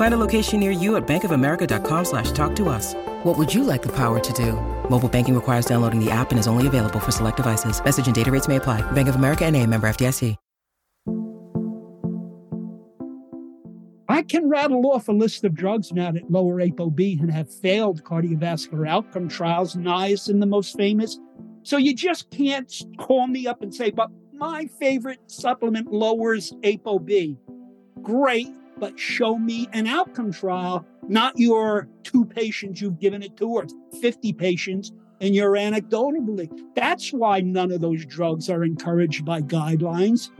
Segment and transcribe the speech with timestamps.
[0.00, 2.94] Find a location near you at bankofamerica.com slash talk to us.
[3.22, 4.54] What would you like the power to do?
[4.88, 7.84] Mobile banking requires downloading the app and is only available for select devices.
[7.84, 8.80] Message and data rates may apply.
[8.92, 10.36] Bank of America and a member FDIC.
[14.08, 18.02] I can rattle off a list of drugs now that lower ApoB and have failed
[18.02, 21.20] cardiovascular outcome trials, niacin the most famous.
[21.62, 27.36] So you just can't call me up and say, but my favorite supplement lowers ApoB.
[28.02, 28.48] Great,
[28.80, 33.66] but show me an outcome trial, not your two patients you've given it to or
[34.00, 36.48] 50 patients and your anecdotal belief.
[36.74, 40.30] That's why none of those drugs are encouraged by guidelines.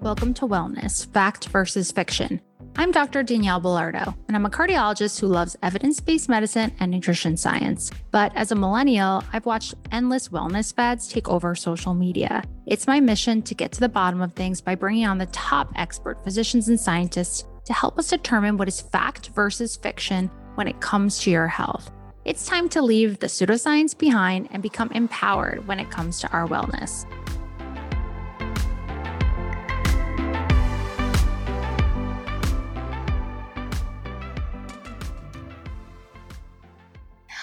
[0.00, 2.40] Welcome to Wellness Fact versus Fiction.
[2.80, 3.24] I'm Dr.
[3.24, 7.90] Danielle Belardo, and I'm a cardiologist who loves evidence based medicine and nutrition science.
[8.12, 12.44] But as a millennial, I've watched endless wellness fads take over social media.
[12.66, 15.72] It's my mission to get to the bottom of things by bringing on the top
[15.74, 20.80] expert physicians and scientists to help us determine what is fact versus fiction when it
[20.80, 21.90] comes to your health.
[22.24, 26.46] It's time to leave the pseudoscience behind and become empowered when it comes to our
[26.46, 27.06] wellness.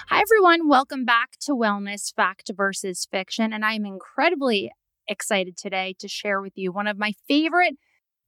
[0.09, 0.67] Hi, everyone.
[0.67, 3.51] Welcome back to Wellness Fact versus Fiction.
[3.51, 4.71] And I'm incredibly
[5.07, 7.73] excited today to share with you one of my favorite,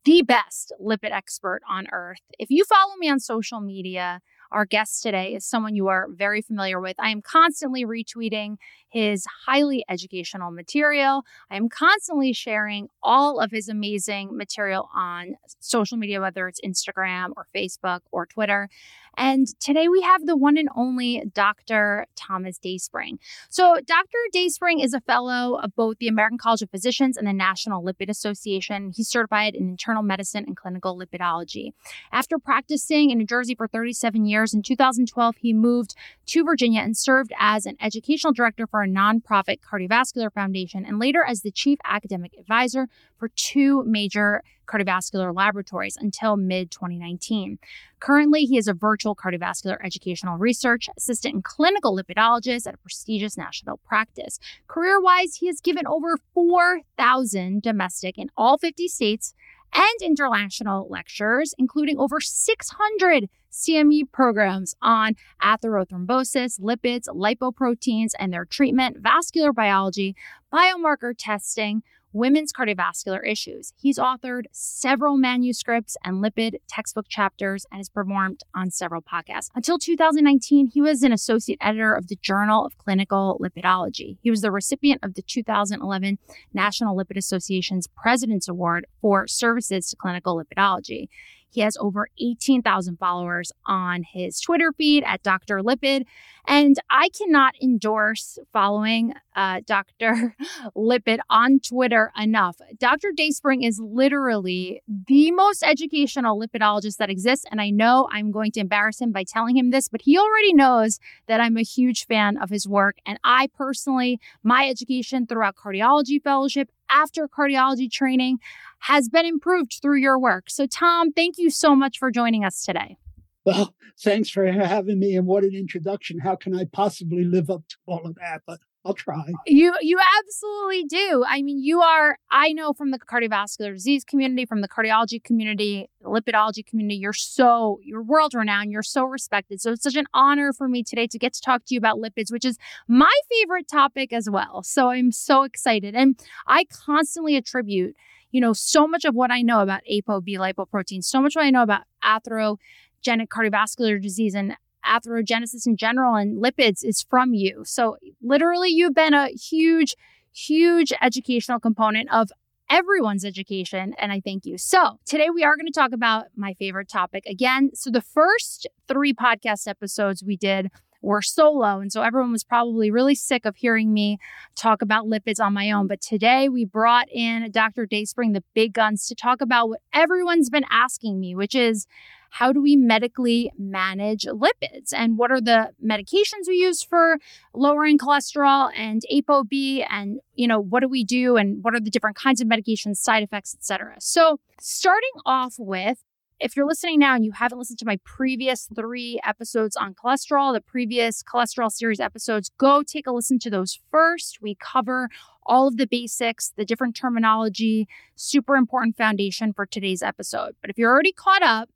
[0.04, 2.22] the best lipid expert on earth.
[2.40, 4.22] If you follow me on social media,
[4.52, 6.96] our guest today is someone you are very familiar with.
[7.00, 8.56] I am constantly retweeting
[8.98, 11.24] his highly educational material.
[11.52, 17.30] I am constantly sharing all of his amazing material on social media, whether it's Instagram
[17.38, 18.70] or Facebook or Twitter.
[19.18, 22.06] And today we have the one and only Dr.
[22.16, 23.18] Thomas Dayspring.
[23.50, 24.18] So, Dr.
[24.32, 28.10] Dayspring is a fellow of both the American College of Physicians and the National Lipid
[28.10, 28.92] Association.
[28.96, 31.72] He's certified in internal medicine and clinical lipidology.
[32.12, 35.96] After practicing in New Jersey for 37 years, in 2012, he moved
[36.28, 41.42] to Virginia and served as an educational director for nonprofit cardiovascular foundation and later as
[41.42, 42.88] the chief academic advisor
[43.18, 47.58] for two major cardiovascular laboratories until mid 2019.
[48.00, 53.38] Currently, he is a virtual cardiovascular educational research assistant and clinical lipidologist at a prestigious
[53.38, 54.40] national practice.
[54.68, 59.34] Career wise, he has given over 4,000 domestic in all 50 states
[59.74, 68.98] and international lectures, including over 600 CME programs on atherothrombosis, lipids, lipoproteins and their treatment,
[69.00, 70.16] vascular biology,
[70.54, 73.74] biomarker testing, women's cardiovascular issues.
[73.78, 79.50] He's authored several manuscripts and lipid textbook chapters and has performed on several podcasts.
[79.56, 84.18] Until 2019, he was an associate editor of the Journal of Clinical Lipidology.
[84.22, 86.18] He was the recipient of the 2011
[86.54, 91.10] National Lipid Association's President's Award for services to clinical lipidology.
[91.50, 95.60] He has over 18,000 followers on his Twitter feed at Dr.
[95.60, 96.06] Lipid.
[96.50, 100.36] And I cannot endorse following uh, Dr.
[100.78, 102.58] Lipid on Twitter enough.
[102.78, 103.10] Dr.
[103.14, 107.46] Dayspring is literally the most educational lipidologist that exists.
[107.52, 110.54] And I know I'm going to embarrass him by telling him this, but he already
[110.54, 112.98] knows that I'm a huge fan of his work.
[113.06, 118.40] And I personally, my education throughout cardiology fellowship after cardiology training
[118.80, 120.50] has been improved through your work.
[120.50, 122.98] So, Tom, thank you so much for joining us today.
[123.46, 126.20] Well, thanks for having me, and what an introduction.
[126.20, 128.42] How can I possibly live up to all of that?
[128.46, 129.22] But I'll try.
[129.46, 131.26] You you absolutely do.
[131.28, 135.90] I mean, you are I know from the cardiovascular disease community, from the cardiology community,
[136.04, 139.60] lipidology community, you're so you're world renowned, you're so respected.
[139.60, 141.98] So it's such an honor for me today to get to talk to you about
[141.98, 142.58] lipids, which is
[142.88, 144.64] my favorite topic as well.
[144.64, 145.94] So I'm so excited.
[145.94, 146.18] And
[146.48, 147.96] I constantly attribute
[148.30, 151.50] you know, so much of what I know about ApoB lipoprotein, so much what I
[151.50, 154.58] know about atherogenic cardiovascular disease and
[154.88, 157.64] atherogenesis in general and lipids is from you.
[157.66, 159.96] So, literally, you've been a huge,
[160.32, 162.30] huge educational component of
[162.70, 164.58] everyone's education, and I thank you.
[164.58, 167.72] So, today we are going to talk about my favorite topic again.
[167.74, 170.70] So, the first three podcast episodes we did
[171.02, 171.80] were solo.
[171.80, 174.18] And so everyone was probably really sick of hearing me
[174.56, 175.88] talk about lipids on my own.
[175.88, 177.86] But today we brought in Dr.
[177.86, 181.88] Dayspring, the big guns, to talk about what everyone's been asking me, which is
[182.30, 187.18] how do we medically manage lipids and what are the medications we use for
[187.54, 189.48] lowering cholesterol and apob
[189.90, 192.98] and you know what do we do and what are the different kinds of medications
[192.98, 196.04] side effects etc so starting off with
[196.40, 200.54] if you're listening now and you haven't listened to my previous three episodes on cholesterol,
[200.54, 204.40] the previous cholesterol series episodes, go take a listen to those first.
[204.42, 205.10] We cover
[205.46, 210.56] all of the basics, the different terminology, super important foundation for today's episode.
[210.62, 211.70] But if you're already caught up,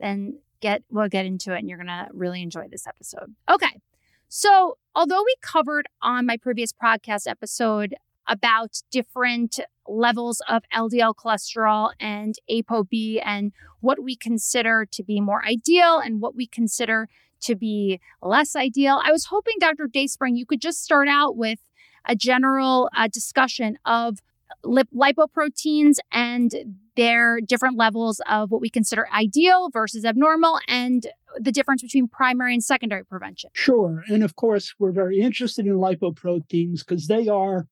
[0.00, 3.34] then get we'll get into it and you're going to really enjoy this episode.
[3.50, 3.80] Okay.
[4.28, 7.94] So, although we covered on my previous podcast episode
[8.26, 15.44] about different levels of LDL cholesterol and ApoB and what we consider to be more
[15.44, 17.08] ideal and what we consider
[17.42, 19.86] to be less ideal, I was hoping, Dr.
[19.86, 21.58] Dayspring, you could just start out with
[22.06, 24.20] a general uh, discussion of
[24.64, 31.06] lip- lipoproteins and their different levels of what we consider ideal versus abnormal and
[31.38, 33.50] the difference between primary and secondary prevention.
[33.54, 34.04] Sure.
[34.08, 37.66] And of course, we're very interested in lipoproteins because they are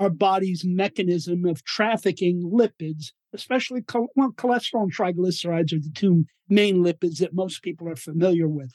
[0.00, 3.84] our body's mechanism of trafficking lipids, especially
[4.16, 8.72] well, cholesterol and triglycerides are the two main lipids that most people are familiar with.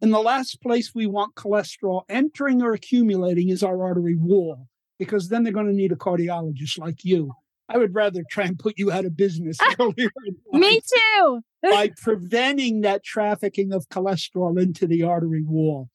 [0.00, 4.68] And the last place we want cholesterol entering or accumulating is our artery wall
[4.98, 7.32] because then they're going to need a cardiologist like you.
[7.72, 10.10] I would rather try and put you out of business ah, earlier.
[10.52, 11.40] Me too.
[11.62, 15.88] by preventing that trafficking of cholesterol into the artery wall.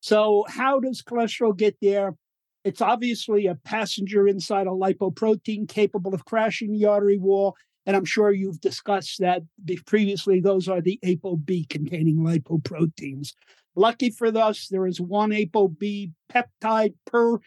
[0.00, 2.16] So, how does cholesterol get there?
[2.64, 7.56] It's obviously a passenger inside a lipoprotein capable of crashing the artery wall.
[7.86, 9.42] And I'm sure you've discussed that
[9.86, 10.40] previously.
[10.40, 13.32] Those are the ApoB containing lipoproteins.
[13.76, 17.38] Lucky for us, there is one ApoB peptide per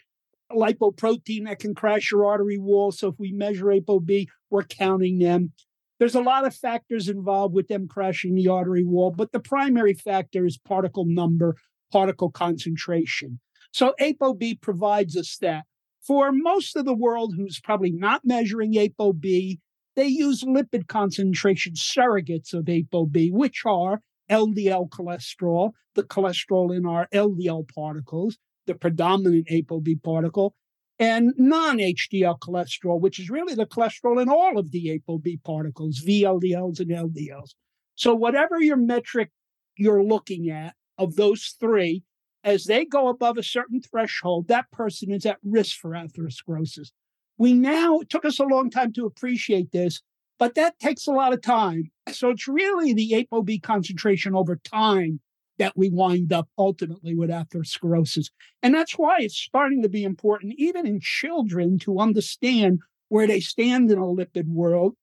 [0.53, 2.91] lipoprotein that can crash your artery wall.
[2.91, 5.51] So if we measure ApoB, we're counting them.
[6.00, 9.94] There's a lot of factors involved with them crashing the artery wall, but the primary
[9.94, 11.55] factor is particle number,
[11.91, 13.39] particle concentration.
[13.71, 15.63] So ApoB provides us that.
[16.05, 19.59] For most of the world who's probably not measuring ApoB,
[19.95, 27.07] they use lipid concentration surrogates of ApoB, which are LDL cholesterol, the cholesterol in our
[27.13, 30.56] LDL particles, the predominant ApoB particle,
[31.00, 36.01] and non HDL cholesterol, which is really the cholesterol in all of the ApoB particles,
[36.06, 37.56] VLDLs and LDLs.
[37.95, 39.30] So, whatever your metric
[39.77, 42.04] you're looking at of those three,
[42.44, 46.92] as they go above a certain threshold, that person is at risk for atherosclerosis.
[47.38, 50.01] We now, it took us a long time to appreciate this,
[50.38, 51.92] but that takes a lot of time.
[52.12, 55.19] So it's really the ApoB concentration over time
[55.59, 58.29] that we wind up ultimately with atherosclerosis.
[58.61, 62.79] And that's why it's starting to be important, even in children, to understand
[63.09, 64.95] where they stand in a lipid world.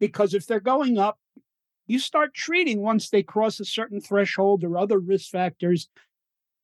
[0.00, 1.18] Because if they're going up,
[1.86, 5.88] you start treating once they cross a certain threshold or other risk factors.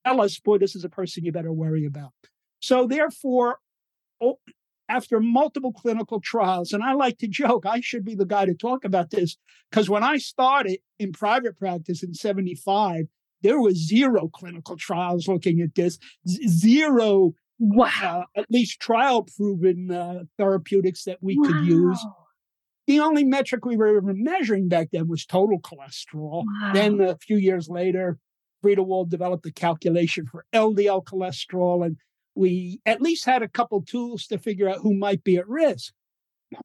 [0.06, 2.12] Tell us, boy, this is a person you better worry about.
[2.60, 3.58] So, therefore,
[4.88, 8.54] after multiple clinical trials, and I like to joke, I should be the guy to
[8.54, 9.36] talk about this
[9.70, 13.06] because when I started in private practice in 75,
[13.44, 19.90] there was zero clinical trials looking at this, zero, wow, uh, at least trial proven
[19.90, 21.44] uh, therapeutics that we wow.
[21.46, 22.04] could use.
[22.86, 26.44] The only metric we were measuring back then was total cholesterol.
[26.44, 26.72] Wow.
[26.72, 28.18] Then a few years later,
[28.62, 31.98] Friedewald developed a calculation for LDL cholesterol, and
[32.34, 35.92] we at least had a couple tools to figure out who might be at risk.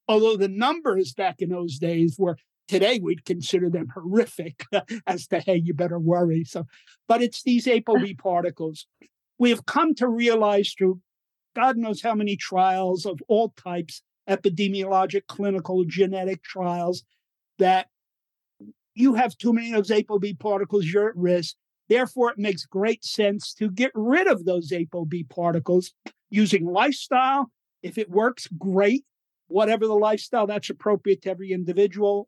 [0.08, 2.38] Although the numbers back in those days were
[2.70, 4.64] today we'd consider them horrific
[5.08, 6.44] as to hey you better worry.
[6.46, 6.66] So
[7.08, 8.86] but it's these apob particles.
[9.38, 11.02] We have come to realize through
[11.56, 17.04] god knows how many trials of all types epidemiologic clinical genetic trials
[17.58, 17.88] that
[18.94, 21.56] you have too many of those apob particles you're at risk.
[21.90, 25.92] Therefore it makes great sense to get rid of those apob particles
[26.30, 27.50] using lifestyle.
[27.82, 29.06] If it works great.
[29.48, 32.28] Whatever the lifestyle that's appropriate to every individual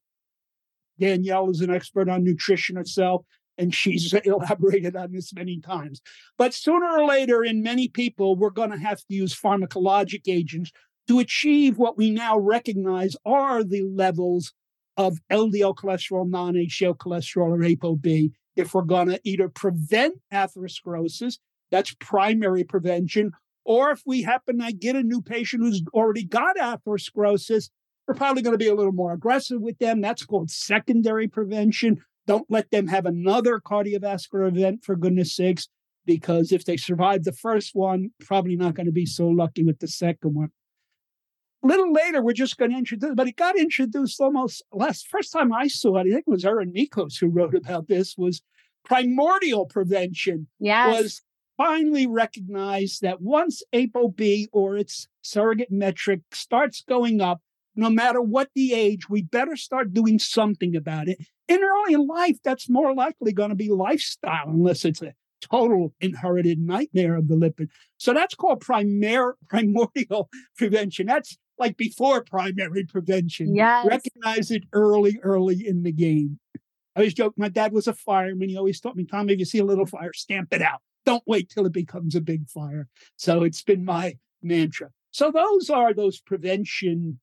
[1.01, 3.25] Danielle is an expert on nutrition herself,
[3.57, 6.01] and she's elaborated on this many times.
[6.37, 10.71] But sooner or later, in many people, we're going to have to use pharmacologic agents
[11.07, 14.53] to achieve what we now recognize are the levels
[14.97, 21.37] of LDL cholesterol, non HDL cholesterol, or ApoB if we're going to either prevent atherosclerosis,
[21.71, 23.31] that's primary prevention,
[23.63, 27.69] or if we happen to get a new patient who's already got atherosclerosis,
[28.07, 30.01] we're probably going to be a little more aggressive with them.
[30.01, 32.03] That's called secondary prevention.
[32.27, 35.67] Don't let them have another cardiovascular event, for goodness sakes,
[36.05, 39.79] because if they survive the first one, probably not going to be so lucky with
[39.79, 40.49] the second one.
[41.63, 45.31] A little later, we're just going to introduce, but it got introduced almost last first
[45.31, 46.01] time I saw it.
[46.01, 48.15] I think it was Erin Michos who wrote about this.
[48.17, 48.41] Was
[48.83, 51.01] primordial prevention yes.
[51.01, 51.21] was
[51.57, 57.41] finally recognized that once ApoB or its surrogate metric starts going up,
[57.75, 61.19] no matter what the age, we better start doing something about it.
[61.47, 65.93] In early in life, that's more likely going to be lifestyle, unless it's a total
[65.99, 67.69] inherited nightmare of the lipid.
[67.97, 71.07] So that's called primary primordial prevention.
[71.07, 73.55] That's like before primary prevention.
[73.55, 73.85] Yes.
[73.85, 76.39] Recognize it early, early in the game.
[76.95, 78.49] I always joke, my dad was a fireman.
[78.49, 80.81] He always taught me, Tom, if you see a little fire, stamp it out.
[81.05, 82.87] Don't wait till it becomes a big fire.
[83.15, 84.89] So it's been my mantra.
[85.11, 87.19] So those are those prevention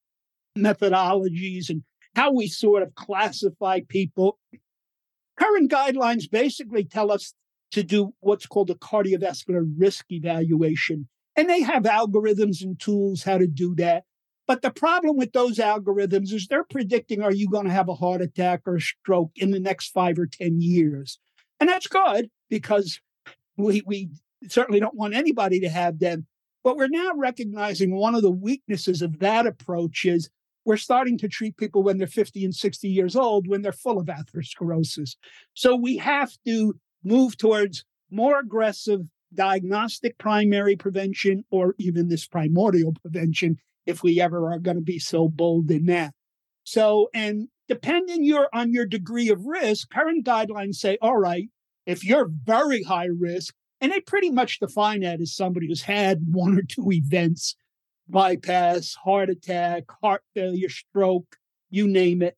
[0.58, 1.82] methodologies and
[2.14, 4.38] how we sort of classify people.
[5.38, 7.34] Current guidelines basically tell us
[7.72, 11.08] to do what's called a cardiovascular risk evaluation.
[11.36, 14.04] And they have algorithms and tools how to do that.
[14.46, 17.94] But the problem with those algorithms is they're predicting are you going to have a
[17.94, 21.20] heart attack or a stroke in the next five or 10 years?
[21.60, 22.98] And that's good because
[23.56, 24.08] we, we
[24.48, 26.26] certainly don't want anybody to have them.
[26.64, 30.30] But we're now recognizing one of the weaknesses of that approach is
[30.68, 33.98] we're starting to treat people when they're 50 and 60 years old when they're full
[33.98, 35.16] of atherosclerosis.
[35.54, 39.00] So we have to move towards more aggressive
[39.32, 43.56] diagnostic primary prevention or even this primordial prevention
[43.86, 46.12] if we ever are going to be so bold in that.
[46.64, 51.48] So, and depending your on your degree of risk, current guidelines say, all right,
[51.86, 56.20] if you're very high risk, and they pretty much define that as somebody who's had
[56.30, 57.56] one or two events,
[58.08, 61.36] bypass, heart attack, heart failure, stroke,
[61.70, 62.36] you name it,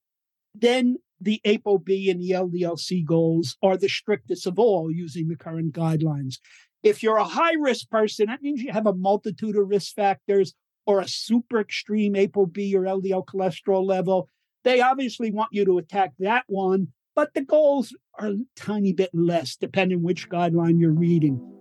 [0.54, 5.74] then the ApoB and the LDLC goals are the strictest of all using the current
[5.74, 6.36] guidelines.
[6.82, 10.54] If you're a high risk person, that means you have a multitude of risk factors
[10.86, 14.28] or a super extreme ApoB or LDL cholesterol level,
[14.64, 19.10] they obviously want you to attack that one, but the goals are a tiny bit
[19.12, 21.59] less depending which guideline you're reading.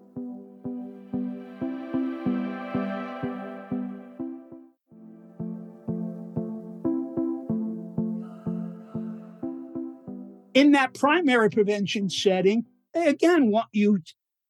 [10.60, 14.00] In that primary prevention setting, again want you,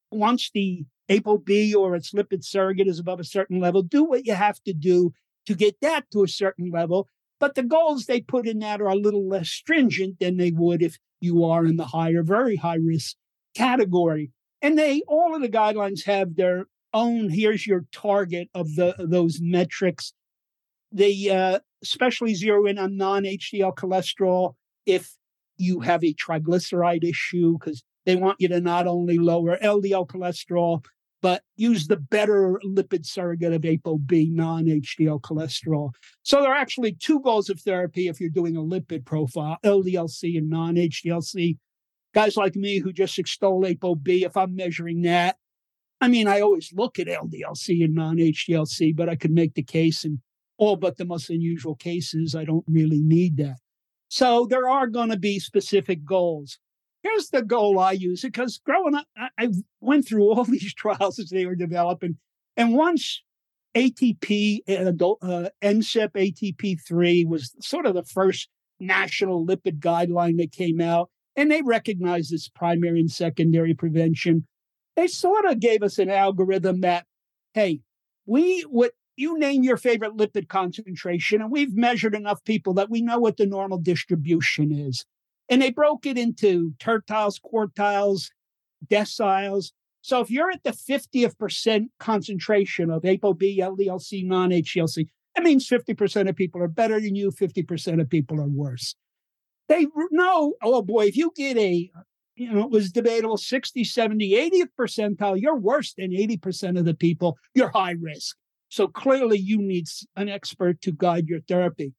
[0.09, 4.33] once the ApoB or its lipid surrogate is above a certain level, do what you
[4.33, 5.13] have to do
[5.45, 7.07] to get that to a certain level.
[7.39, 10.81] But the goals they put in that are a little less stringent than they would
[10.81, 13.15] if you are in the higher, very high risk
[13.55, 14.31] category.
[14.63, 19.37] And they, all of the guidelines have their own, here's your target of the those
[19.39, 20.13] metrics.
[20.91, 24.55] They uh, especially zero in on non HDL cholesterol
[24.87, 25.18] if
[25.59, 30.83] you have a triglyceride issue, because they want you to not only lower LDL cholesterol,
[31.21, 35.91] but use the better lipid surrogate of ApoB, non HDL cholesterol.
[36.23, 40.37] So there are actually two goals of therapy if you're doing a lipid profile LDLC
[40.37, 41.57] and non HDLC.
[42.13, 45.35] Guys like me who just extol ApoB, if I'm measuring that,
[46.01, 49.63] I mean, I always look at LDLC and non HDLC, but I could make the
[49.63, 50.21] case in
[50.57, 53.57] all but the most unusual cases, I don't really need that.
[54.09, 56.59] So there are going to be specific goals
[57.03, 59.49] here's the goal I use because growing up, I, I,
[59.79, 62.17] went through all these trials as they were developing.
[62.57, 63.21] And once
[63.75, 68.49] ATP, adult, uh, NCEP ATP3 was sort of the first
[68.79, 74.47] national lipid guideline that came out, and they recognized this primary and secondary prevention.
[74.95, 77.05] They sort of gave us an algorithm that,
[77.53, 77.81] hey,
[78.25, 83.01] we what you name your favorite lipid concentration, and we've measured enough people that we
[83.01, 85.05] know what the normal distribution is.
[85.49, 88.29] And they broke it into tertiles, quartiles,
[88.87, 89.71] deciles.
[90.01, 95.67] So if you're at the 50th percent concentration of ApoB, LDLC, non HDLC, that means
[95.67, 98.95] 50% of people are better than you, 50% of people are worse.
[99.67, 101.91] They know, oh boy, if you get a,
[102.35, 106.93] you know, it was debatable 60, 70, 80th percentile, you're worse than 80% of the
[106.93, 108.37] people, you're high risk.
[108.69, 111.93] So clearly you need an expert to guide your therapy.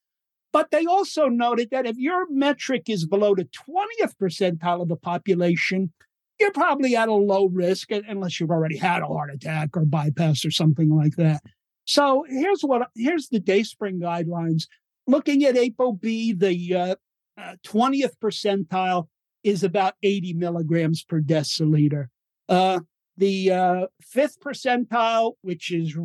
[0.53, 4.97] But they also noted that if your metric is below the 20th percentile of the
[4.97, 5.93] population,
[6.41, 10.45] you're probably at a low risk unless you've already had a heart attack or bypass
[10.45, 11.43] or something like that.
[11.85, 14.65] So here's what here's the Dayspring guidelines.
[15.07, 16.95] Looking at ApoB, the uh,
[17.37, 19.09] uh, 20th percentile
[19.43, 22.07] is about 80 milligrams per deciliter.
[22.49, 22.81] Uh,
[23.17, 25.97] the uh, fifth percentile, which is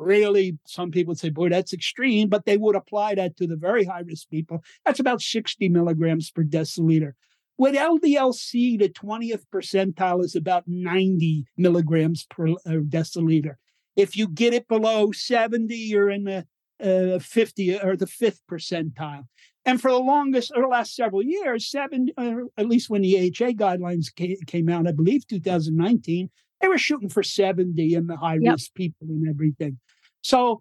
[0.00, 3.56] really, some people would say, boy, that's extreme, but they would apply that to the
[3.56, 4.64] very high risk people.
[4.84, 7.12] That's about 60 milligrams per deciliter.
[7.58, 13.56] With LDLC, the 20th percentile is about 90 milligrams per uh, deciliter.
[13.96, 16.46] If you get it below 70, you're in the
[16.82, 19.24] uh, 50 or the fifth percentile.
[19.66, 23.18] And for the longest, or the last several years, seven, uh, at least when the
[23.18, 24.06] AHA guidelines
[24.46, 26.30] came out, I believe 2019,
[26.60, 28.74] they were shooting for 70 in the high risk yep.
[28.74, 29.78] people and everything.
[30.22, 30.60] So,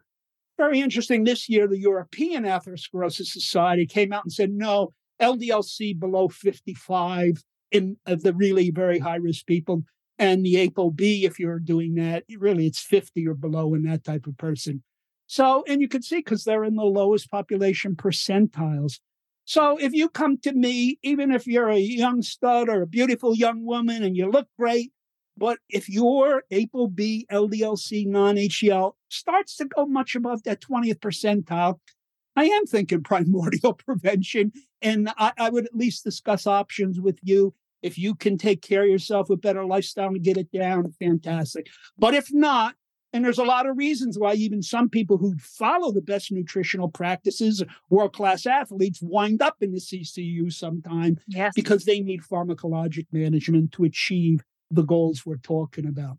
[0.58, 1.24] very interesting.
[1.24, 7.98] This year, the European Atherosclerosis Society came out and said, no, LDLC below 55 in
[8.06, 9.84] uh, the really very high risk people.
[10.18, 14.28] And the ApoB, if you're doing that, really it's 50 or below in that type
[14.28, 14.84] of person.
[15.28, 19.00] So, and you can see because they're in the lowest population percentiles.
[19.46, 23.36] So if you come to me, even if you're a young stud or a beautiful
[23.36, 24.92] young woman and you look great,
[25.40, 31.80] but if your ApoB, LDLC, non HDL starts to go much above that 20th percentile,
[32.36, 34.52] I am thinking primordial prevention.
[34.82, 37.54] And I, I, would at least discuss options with you.
[37.82, 41.68] If you can take care of yourself with better lifestyle and get it down, fantastic.
[41.98, 42.76] But if not,
[43.14, 46.90] and there's a lot of reasons why even some people who follow the best nutritional
[46.90, 51.54] practices, world class athletes, wind up in the CCU sometime yes.
[51.56, 56.18] because they need pharmacologic management to achieve the goals we're talking about.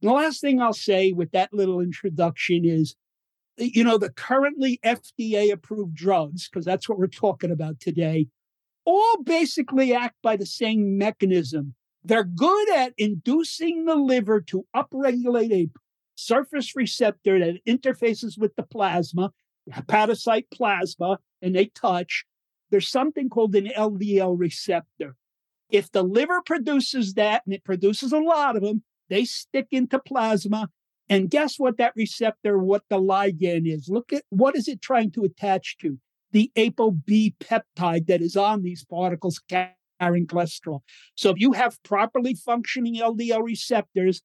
[0.00, 2.94] The last thing I'll say with that little introduction is
[3.58, 8.28] you know, the currently FDA approved drugs, because that's what we're talking about today,
[8.84, 11.74] all basically act by the same mechanism.
[12.04, 15.68] They're good at inducing the liver to upregulate a
[16.14, 19.32] surface receptor that interfaces with the plasma,
[19.70, 22.24] hepatocyte plasma, and they touch.
[22.70, 25.16] There's something called an LDL receptor.
[25.70, 29.98] If the liver produces that, and it produces a lot of them, they stick into
[29.98, 30.68] plasma
[31.08, 33.88] and guess what that receptor, what the ligand is?
[33.88, 35.98] Look at what is it trying to attach to?
[36.32, 40.80] The ApoB peptide that is on these particles carrying cholesterol.
[41.14, 44.20] So if you have properly functioning LDL receptors,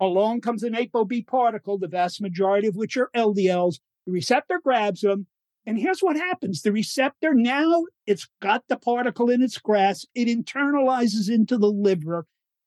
[0.00, 3.76] along comes an ApoB particle, the vast majority of which are LDLs.
[4.06, 5.26] The receptor grabs them.
[5.66, 10.28] And here's what happens the receptor now, it's got the particle in its grasp, it
[10.28, 12.26] internalizes into the liver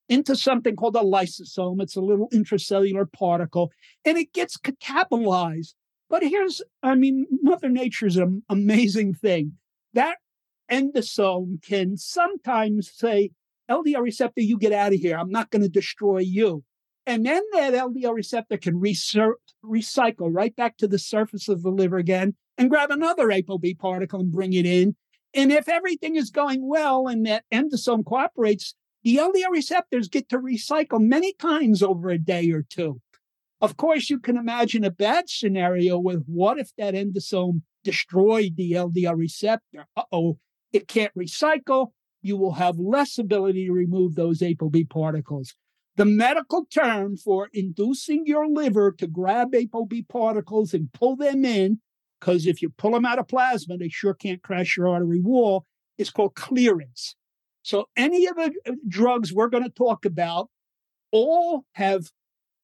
[0.09, 1.81] into something called a lysosome.
[1.81, 3.71] It's a little intracellular particle
[4.03, 5.75] and it gets catabolized.
[6.09, 9.53] But here's, I mean, Mother Nature's an amazing thing.
[9.93, 10.17] That
[10.69, 13.29] endosome can sometimes say,
[13.69, 15.15] LDL receptor, you get out of here.
[15.15, 16.63] I'm not going to destroy you.
[17.05, 21.97] And then that LDL receptor can recycle right back to the surface of the liver
[21.97, 24.95] again and grab another ApoB particle and bring it in.
[25.33, 30.37] And if everything is going well and that endosome cooperates, the LDL receptors get to
[30.37, 32.99] recycle many times over a day or two.
[33.61, 38.73] Of course, you can imagine a bad scenario with what if that endosome destroyed the
[38.73, 39.85] LDL receptor?
[39.95, 40.37] Uh oh,
[40.73, 41.91] it can't recycle.
[42.21, 45.53] You will have less ability to remove those ApoB particles.
[45.95, 51.79] The medical term for inducing your liver to grab ApoB particles and pull them in,
[52.19, 55.65] because if you pull them out of plasma, they sure can't crash your artery wall,
[55.97, 57.15] It's called clearance.
[57.61, 60.49] So any of the uh, drugs we're going to talk about
[61.11, 62.07] all have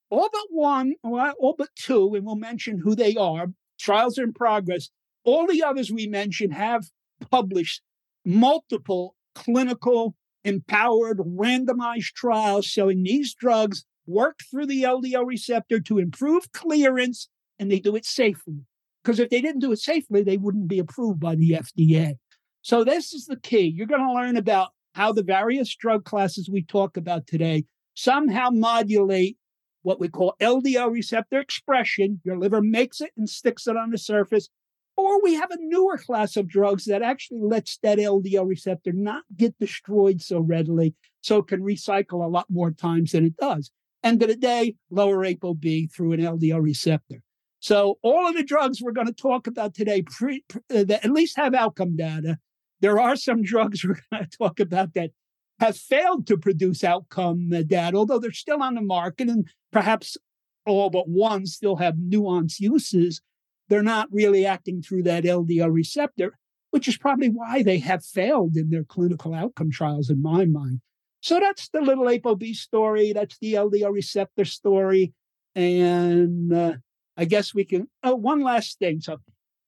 [0.09, 3.47] all but one, all but two, and we'll mention who they are.
[3.79, 4.89] Trials are in progress.
[5.23, 6.85] All the others we mentioned have
[7.31, 7.81] published
[8.23, 16.51] multiple clinical, empowered, randomized trials showing these drugs work through the LDL receptor to improve
[16.51, 17.27] clearance,
[17.59, 18.65] and they do it safely.
[19.05, 22.15] Because if they didn't do it safely, they wouldn't be approved by the FDA.
[22.63, 23.71] So this is the key.
[23.75, 28.49] You're going to learn about how the various drug classes we talk about today somehow
[28.49, 29.37] modulate
[29.83, 32.19] what we call LDL receptor expression.
[32.23, 34.49] Your liver makes it and sticks it on the surface.
[34.97, 39.21] Or we have a newer class of drugs that actually lets that LDL receptor not
[39.35, 43.69] get destroyed so readily, so it can recycle a lot more times than it does.
[44.03, 47.21] End of the day, lower ApoB through an LDL receptor.
[47.65, 51.11] So all of the drugs we're going to talk about today pre, uh, that at
[51.11, 52.37] least have outcome data
[52.85, 55.11] there are some drugs we're going to talk about that
[55.59, 60.17] have failed to produce outcome data, although they're still on the market and perhaps
[60.65, 63.21] all but one still have nuanced uses.
[63.69, 66.37] They're not really acting through that LDL receptor,
[66.71, 70.81] which is probably why they have failed in their clinical outcome trials, in my mind.
[71.21, 73.13] So that's the little ApoB story.
[73.13, 75.13] That's the LDL receptor story.
[75.55, 76.73] And uh,
[77.17, 77.87] I guess we can.
[78.03, 79.01] Oh, one last thing.
[79.01, 79.17] So,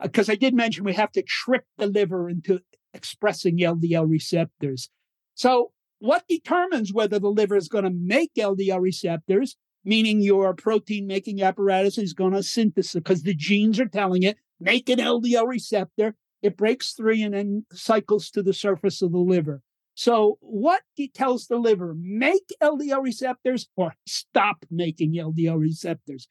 [0.01, 2.59] because uh, I did mention we have to trick the liver into
[2.93, 4.89] expressing LDL receptors.
[5.35, 11.07] So, what determines whether the liver is going to make LDL receptors, meaning your protein
[11.07, 15.47] making apparatus is going to synthesize because the genes are telling it, make an LDL
[15.47, 16.15] receptor.
[16.43, 19.61] It breaks three and then cycles to the surface of the liver.
[19.95, 20.83] So, what
[21.15, 26.27] tells the liver make LDL receptors or stop making LDL receptors?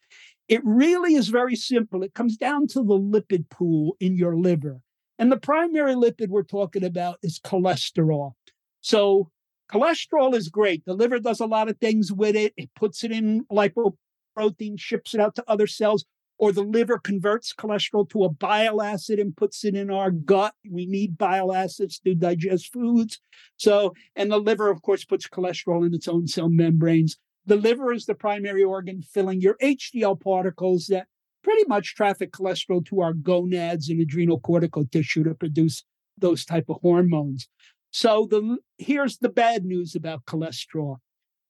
[0.49, 2.03] It really is very simple.
[2.03, 4.81] It comes down to the lipid pool in your liver.
[5.19, 8.33] And the primary lipid we're talking about is cholesterol.
[8.81, 9.31] So,
[9.71, 10.85] cholesterol is great.
[10.85, 12.53] The liver does a lot of things with it.
[12.57, 16.05] It puts it in lipoprotein, ships it out to other cells,
[16.39, 20.55] or the liver converts cholesterol to a bile acid and puts it in our gut.
[20.71, 23.21] We need bile acids to digest foods.
[23.57, 27.17] So, and the liver, of course, puts cholesterol in its own cell membranes.
[27.47, 31.07] The liver is the primary organ filling your HDL particles that
[31.45, 35.85] pretty much traffic cholesterol to our gonads and adrenal cortical tissue to produce
[36.19, 37.49] those type of hormones.
[37.93, 40.97] So the here's the bad news about cholesterol.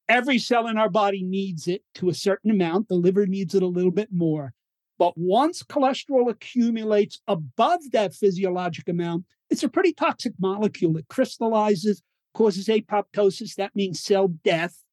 [0.06, 2.88] Every cell in our body needs it to a certain amount.
[2.88, 4.52] The liver needs it a little bit more.
[4.98, 10.96] But once cholesterol accumulates above that physiologic amount, it's a pretty toxic molecule.
[10.98, 12.02] It crystallizes,
[12.34, 13.54] causes apoptosis.
[13.54, 14.84] That means cell death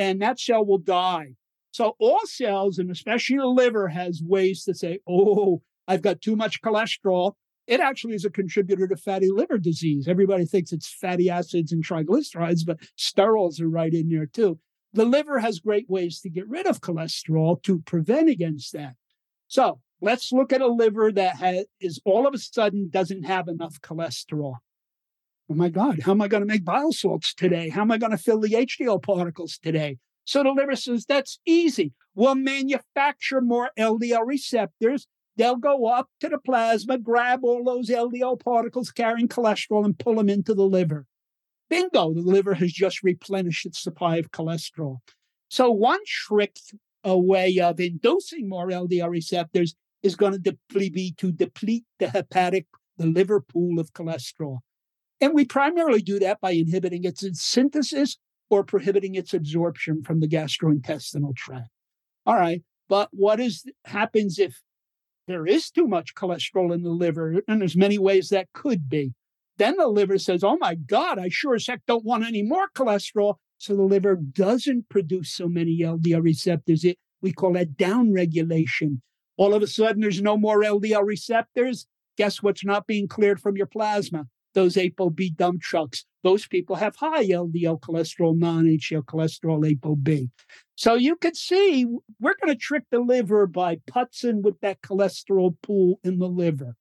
[0.00, 1.34] and that cell will die.
[1.72, 6.36] So all cells, and especially the liver, has ways to say, "Oh, I've got too
[6.36, 7.34] much cholesterol."
[7.66, 10.08] It actually is a contributor to fatty liver disease.
[10.08, 14.58] Everybody thinks it's fatty acids and triglycerides, but sterols are right in there too.
[14.94, 18.94] The liver has great ways to get rid of cholesterol to prevent against that.
[19.48, 23.48] So let's look at a liver that has, is all of a sudden doesn't have
[23.48, 24.54] enough cholesterol
[25.50, 27.68] oh my God, how am I going to make bile salts today?
[27.68, 29.98] How am I going to fill the HDL particles today?
[30.24, 31.92] So the liver says, that's easy.
[32.14, 35.08] We'll manufacture more LDL receptors.
[35.36, 40.16] They'll go up to the plasma, grab all those LDL particles carrying cholesterol, and pull
[40.16, 41.06] them into the liver.
[41.68, 44.98] Bingo, the liver has just replenished its supply of cholesterol.
[45.48, 46.56] So, one trick,
[47.02, 52.66] a way of inducing more LDL receptors is going to be to deplete the hepatic,
[52.98, 54.58] the liver pool of cholesterol.
[55.20, 58.16] And we primarily do that by inhibiting its synthesis
[58.48, 61.68] or prohibiting its absorption from the gastrointestinal tract.
[62.26, 62.62] All right.
[62.88, 64.60] But what is happens if
[65.28, 67.42] there is too much cholesterol in the liver?
[67.46, 69.12] And there's many ways that could be.
[69.58, 72.68] Then the liver says, Oh my God, I sure as heck don't want any more
[72.74, 73.34] cholesterol.
[73.58, 76.82] So the liver doesn't produce so many LDL receptors.
[76.82, 79.02] It, we call that downregulation.
[79.36, 81.86] All of a sudden, there's no more LDL receptors.
[82.16, 84.26] Guess what's not being cleared from your plasma?
[84.54, 86.04] Those ApoB dump trucks.
[86.22, 90.28] Those people have high LDL cholesterol, non HDL cholesterol, ApoB.
[90.76, 91.84] So you can see
[92.20, 96.76] we're going to trick the liver by putzing with that cholesterol pool in the liver.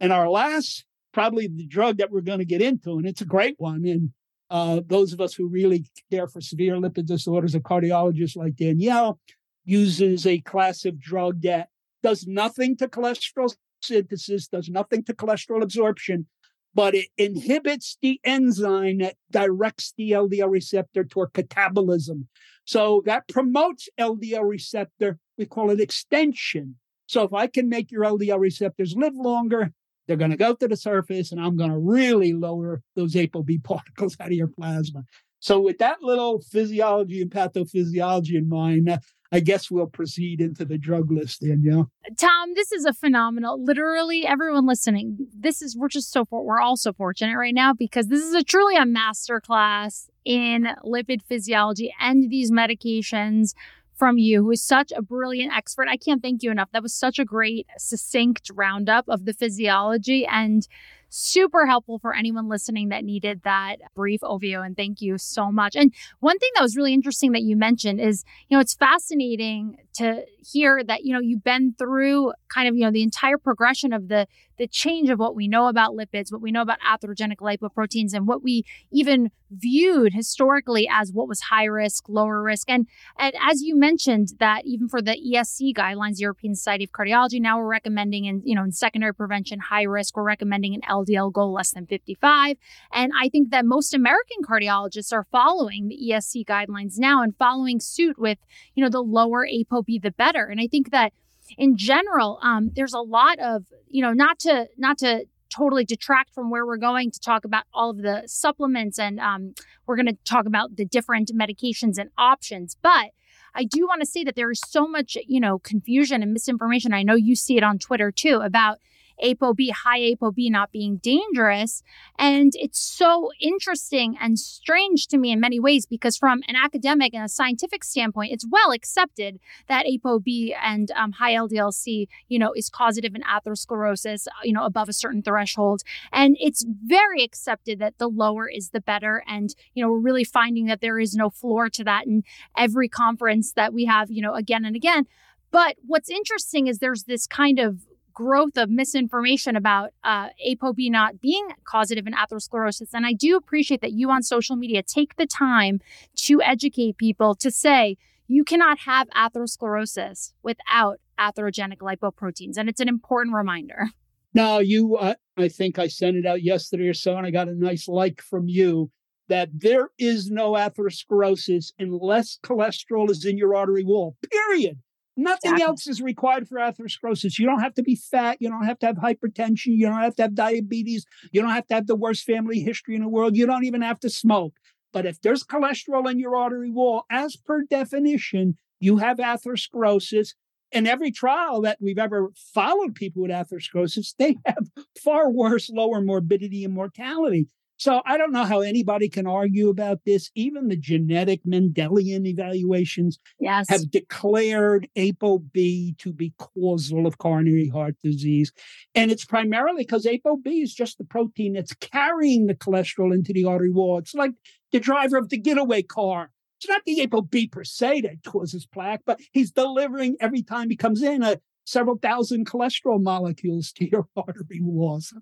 [0.00, 3.26] And our last, probably the drug that we're going to get into, and it's a
[3.26, 3.84] great one.
[3.86, 4.10] And
[4.50, 9.18] uh, those of us who really care for severe lipid disorders, a cardiologist like Danielle,
[9.64, 11.68] uses a class of drug that
[12.02, 16.26] does nothing to cholesterol synthesis, does nothing to cholesterol absorption,
[16.74, 22.26] but it inhibits the enzyme that directs the LDL receptor toward catabolism.
[22.64, 25.18] So that promotes LDL receptor.
[25.36, 26.76] We call it extension.
[27.06, 29.72] So if I can make your LDL receptors live longer,
[30.06, 33.62] they're going to go to the surface and I'm going to really lower those ApoB
[33.64, 35.04] particles out of your plasma.
[35.40, 38.98] So with that little physiology and pathophysiology in mind,
[39.32, 41.90] I guess we'll proceed into the drug list, Danielle.
[42.18, 43.62] Tom, this is a phenomenal.
[43.62, 48.08] Literally, everyone listening, this is we're just so we're all so fortunate right now because
[48.08, 53.54] this is a truly a master class in lipid physiology and these medications
[53.94, 55.88] from you, who is such a brilliant expert.
[55.88, 56.70] I can't thank you enough.
[56.72, 60.66] That was such a great, succinct roundup of the physiology and
[61.12, 64.64] super helpful for anyone listening that needed that brief overview.
[64.64, 65.76] And thank you so much.
[65.76, 69.76] And one thing that was really interesting that you mentioned is, you know, it's fascinating
[69.94, 73.92] to hear that, you know, you've been through kind of, you know, the entire progression
[73.92, 74.26] of the
[74.62, 78.28] the change of what we know about lipids, what we know about atherogenic lipoproteins, and
[78.28, 82.70] what we even viewed historically as what was high risk, lower risk.
[82.70, 82.86] And,
[83.18, 87.58] and as you mentioned, that even for the ESC guidelines, European Society of Cardiology, now
[87.58, 91.52] we're recommending in, you know, in secondary prevention, high risk, we're recommending an LDL goal
[91.52, 92.56] less than 55.
[92.92, 97.80] And I think that most American cardiologists are following the ESC guidelines now and following
[97.80, 98.38] suit with,
[98.74, 100.46] you know, the lower ApoB, the better.
[100.46, 101.12] And I think that
[101.58, 106.32] in general, um, there's a lot of, you know, not to not to totally detract
[106.34, 109.54] from where we're going to talk about all of the supplements and um,
[109.86, 113.10] we're going to talk about the different medications and options, but
[113.54, 116.92] I do want to say that there is so much, you know, confusion and misinformation.
[116.94, 118.78] I know you see it on Twitter too about
[119.22, 121.82] ApoB, high ApoB not being dangerous.
[122.18, 127.14] And it's so interesting and strange to me in many ways because, from an academic
[127.14, 132.52] and a scientific standpoint, it's well accepted that ApoB and um, high LDLC, you know,
[132.52, 135.82] is causative in atherosclerosis, you know, above a certain threshold.
[136.12, 139.22] And it's very accepted that the lower is the better.
[139.26, 142.22] And, you know, we're really finding that there is no floor to that in
[142.56, 145.06] every conference that we have, you know, again and again.
[145.50, 151.20] But what's interesting is there's this kind of growth of misinformation about uh, ApoB not
[151.20, 152.90] being causative in atherosclerosis.
[152.92, 155.80] And I do appreciate that you on social media take the time
[156.16, 157.96] to educate people to say
[158.28, 162.56] you cannot have atherosclerosis without atherogenic lipoproteins.
[162.56, 163.88] And it's an important reminder.
[164.34, 167.48] Now, you, uh, I think I sent it out yesterday or so, and I got
[167.48, 168.90] a nice like from you
[169.28, 174.78] that there is no atherosclerosis unless cholesterol is in your artery wall, period.
[175.16, 175.62] Nothing exactly.
[175.62, 177.38] else is required for atherosclerosis.
[177.38, 178.38] You don't have to be fat.
[178.40, 179.76] You don't have to have hypertension.
[179.76, 181.04] You don't have to have diabetes.
[181.32, 183.36] You don't have to have the worst family history in the world.
[183.36, 184.54] You don't even have to smoke.
[184.92, 190.34] But if there's cholesterol in your artery wall, as per definition, you have atherosclerosis.
[190.70, 194.68] In every trial that we've ever followed people with atherosclerosis, they have
[195.02, 197.48] far worse, lower morbidity and mortality.
[197.82, 200.30] So I don't know how anybody can argue about this.
[200.36, 203.68] Even the genetic Mendelian evaluations yes.
[203.68, 208.52] have declared ApoB to be causal of coronary heart disease.
[208.94, 213.46] And it's primarily because ApoB is just the protein that's carrying the cholesterol into the
[213.46, 213.98] artery wall.
[213.98, 214.30] It's like
[214.70, 216.30] the driver of the getaway car.
[216.60, 220.76] It's not the ApoB per se that causes plaque, but he's delivering every time he
[220.76, 225.12] comes in a several thousand cholesterol molecules to your artery walls.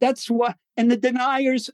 [0.00, 1.70] That's what, and the deniers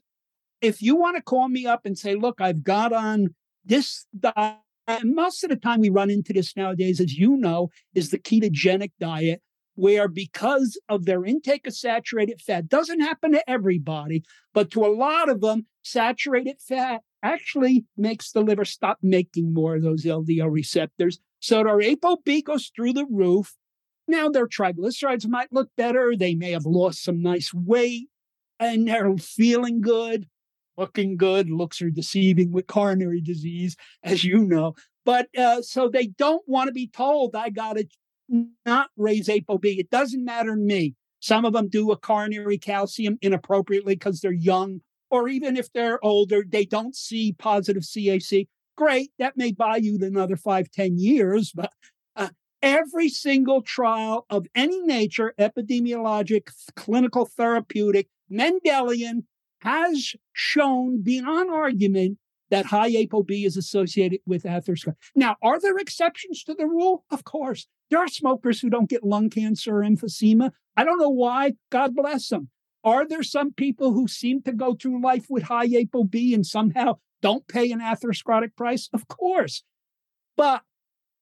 [0.61, 3.33] if you want to call me up and say, look, I've got on
[3.65, 4.57] this diet,
[5.03, 8.91] most of the time we run into this nowadays, as you know, is the ketogenic
[8.99, 9.41] diet,
[9.75, 14.93] where because of their intake of saturated fat, doesn't happen to everybody, but to a
[14.93, 20.51] lot of them, saturated fat actually makes the liver stop making more of those LDL
[20.51, 21.19] receptors.
[21.39, 23.55] So their ApoB goes through the roof.
[24.07, 26.15] Now their triglycerides might look better.
[26.15, 28.09] They may have lost some nice weight
[28.59, 30.27] and they're feeling good
[30.77, 31.49] looking good.
[31.49, 34.73] Looks are deceiving with coronary disease, as you know.
[35.05, 37.87] But uh, so they don't want to be told, I got to
[38.65, 39.77] not raise ApoB.
[39.77, 40.95] It doesn't matter to me.
[41.19, 46.03] Some of them do a coronary calcium inappropriately because they're young, or even if they're
[46.03, 48.47] older, they don't see positive CAC.
[48.75, 51.71] Great, that may buy you another five, ten years, but
[52.15, 52.29] uh,
[52.63, 59.23] every single trial of any nature, epidemiologic, clinical, therapeutic, Mendelian,
[59.59, 62.17] has shown beyond argument
[62.49, 64.95] that high ApoB is associated with atherosclerosis.
[65.15, 67.05] Now, are there exceptions to the rule?
[67.09, 67.67] Of course.
[67.89, 70.51] There are smokers who don't get lung cancer or emphysema.
[70.75, 71.53] I don't know why.
[71.71, 72.49] God bless them.
[72.83, 76.97] Are there some people who seem to go through life with high ApoB and somehow
[77.21, 78.89] don't pay an atherosclerotic price?
[78.93, 79.63] Of course.
[80.35, 80.63] But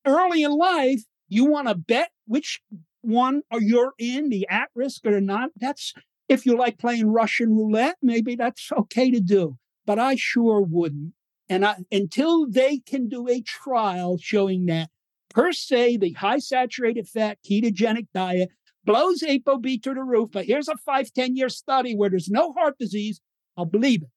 [0.06, 2.60] early in life, you want to bet which
[3.02, 5.50] one are you're in, the at risk or not.
[5.56, 5.94] That's
[6.30, 11.12] if you like playing Russian roulette, maybe that's okay to do, but I sure wouldn't.
[11.48, 14.90] And I, until they can do a trial showing that
[15.28, 18.50] per se, the high saturated fat ketogenic diet
[18.84, 22.52] blows ApoB to the roof, but here's a five ten year study where there's no
[22.52, 23.20] heart disease,
[23.56, 24.08] I'll believe it.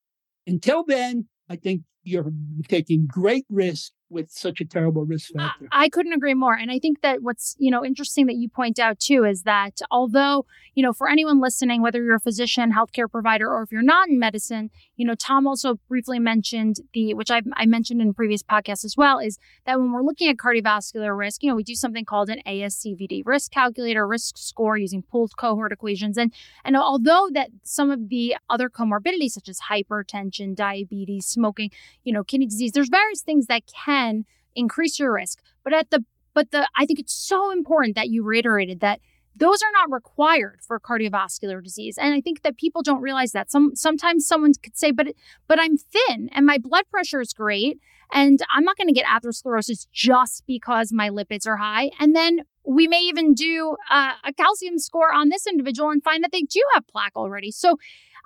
[0.46, 2.32] Until then, I think you're
[2.68, 5.68] taking great risk with such a terrible risk factor.
[5.72, 6.54] I couldn't agree more.
[6.54, 9.82] And I think that what's, you know, interesting that you point out too is that
[9.92, 10.46] although,
[10.76, 14.08] you know, for anyone listening, whether you're a physician, healthcare provider, or if you're not
[14.08, 18.44] in medicine, you know, Tom also briefly mentioned the, which I've, I mentioned in previous
[18.44, 21.76] podcasts as well, is that when we're looking at cardiovascular risk, you know, we do
[21.76, 26.18] something called an ASCVD risk calculator, risk score using pooled cohort equations.
[26.18, 31.72] And, and although that some of the other comorbidities such as hypertension, diabetes, smoking,
[32.04, 34.26] you know, kidney disease, there's various things that can can
[34.56, 35.40] increase your risk.
[35.64, 39.00] But at the but the I think it's so important that you reiterated that
[39.36, 41.98] those are not required for cardiovascular disease.
[41.98, 43.52] And i think that people don't realize that.
[43.52, 45.08] Some sometimes someone could say but
[45.48, 47.80] but i'm thin and my blood pressure is great
[48.12, 51.92] and i'm not going to get atherosclerosis just because my lipids are high.
[52.00, 56.24] And then we may even do uh, a calcium score on this individual and find
[56.24, 57.52] that they do have plaque already.
[57.52, 57.78] So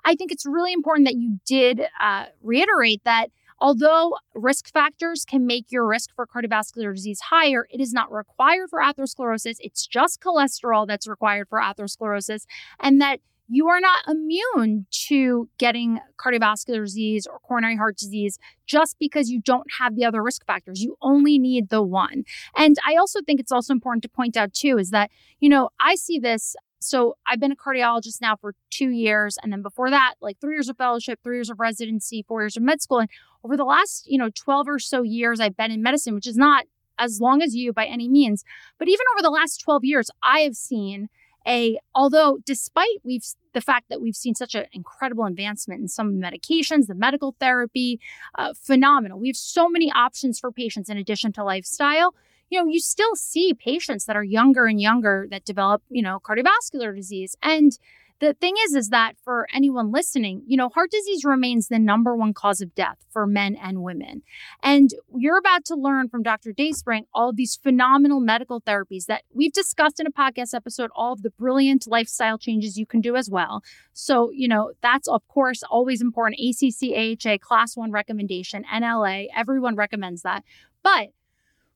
[0.04, 5.46] i think it's really important that you did uh, reiterate that Although risk factors can
[5.46, 9.56] make your risk for cardiovascular disease higher, it is not required for atherosclerosis.
[9.60, 12.44] It's just cholesterol that's required for atherosclerosis,
[12.80, 18.98] and that you are not immune to getting cardiovascular disease or coronary heart disease just
[18.98, 20.82] because you don't have the other risk factors.
[20.82, 22.24] You only need the one.
[22.54, 25.70] And I also think it's also important to point out, too, is that, you know,
[25.80, 29.36] I see this So I've been a cardiologist now for two years.
[29.42, 32.56] And then before that, like three years of fellowship, three years of residency, four years
[32.56, 33.00] of med school.
[33.00, 33.10] And
[33.44, 36.36] over the last, you know, 12 or so years, I've been in medicine, which is
[36.36, 36.66] not
[36.98, 38.44] as long as you by any means.
[38.78, 41.08] But even over the last 12 years, I have seen
[41.46, 46.20] a, although despite we've the fact that we've seen such an incredible advancement in some
[46.20, 47.98] medications, the medical therapy,
[48.36, 49.18] uh, phenomenal.
[49.18, 52.14] We have so many options for patients in addition to lifestyle
[52.50, 56.18] you know, you still see patients that are younger and younger that develop, you know,
[56.20, 57.36] cardiovascular disease.
[57.42, 57.78] And
[58.20, 62.16] the thing is, is that for anyone listening, you know, heart disease remains the number
[62.16, 64.22] one cause of death for men and women.
[64.62, 66.52] And you're about to learn from Dr.
[66.52, 71.22] Dayspring all these phenomenal medical therapies that we've discussed in a podcast episode, all of
[71.22, 73.62] the brilliant lifestyle changes you can do as well.
[73.92, 76.40] So, you know, that's of course always important.
[76.40, 80.42] ACC, AHA, class one recommendation, NLA, everyone recommends that.
[80.82, 81.10] But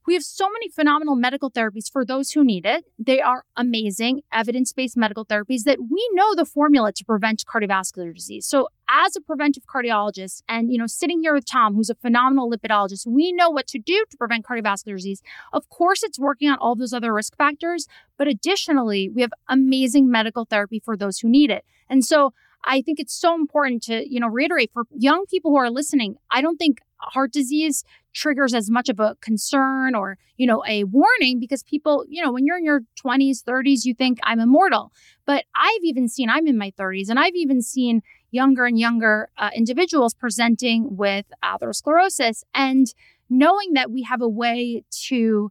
[0.06, 2.84] we have so many phenomenal medical therapies for those who need it.
[2.98, 8.14] They are amazing evidence based medical therapies that we know the formula to prevent cardiovascular
[8.14, 8.46] disease.
[8.46, 12.50] So, as a preventive cardiologist, and you know, sitting here with Tom, who's a phenomenal
[12.50, 15.22] lipidologist, we know what to do to prevent cardiovascular disease.
[15.52, 17.86] Of course, it's working on all those other risk factors,
[18.18, 21.64] but additionally, we have amazing medical therapy for those who need it.
[21.88, 22.32] And so,
[22.64, 26.16] I think it's so important to, you know, reiterate for young people who are listening.
[26.30, 27.84] I don't think heart disease
[28.14, 32.32] triggers as much of a concern or, you know, a warning because people, you know,
[32.32, 34.92] when you're in your 20s, 30s, you think I'm immortal.
[35.26, 39.28] But I've even seen, I'm in my 30s, and I've even seen younger and younger
[39.38, 42.42] uh, individuals presenting with atherosclerosis.
[42.54, 42.92] And
[43.30, 45.50] knowing that we have a way to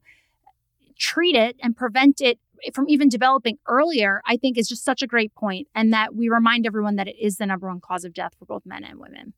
[0.98, 2.40] treat it and prevent it
[2.74, 6.30] from even developing earlier, I think is just such a great point, and that we
[6.30, 9.00] remind everyone that it is the number one cause of death for both men and
[9.00, 9.34] women.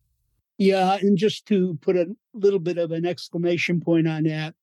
[0.57, 4.53] Yeah, and just to put a little bit of an exclamation point on that,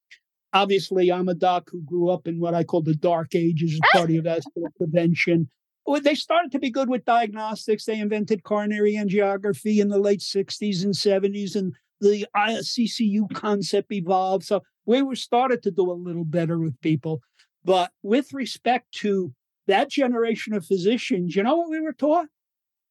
[0.52, 4.00] obviously I'm a doc who grew up in what I call the dark ages of
[4.00, 5.48] cardiovascular prevention.
[6.02, 7.84] They started to be good with diagnostics.
[7.84, 13.90] They invented coronary angiography in the late 60s and 70s, and the uh, CCU concept
[13.90, 14.44] evolved.
[14.44, 17.22] So we were started to do a little better with people.
[17.64, 19.34] But with respect to
[19.66, 22.26] that generation of physicians, you know what we were taught?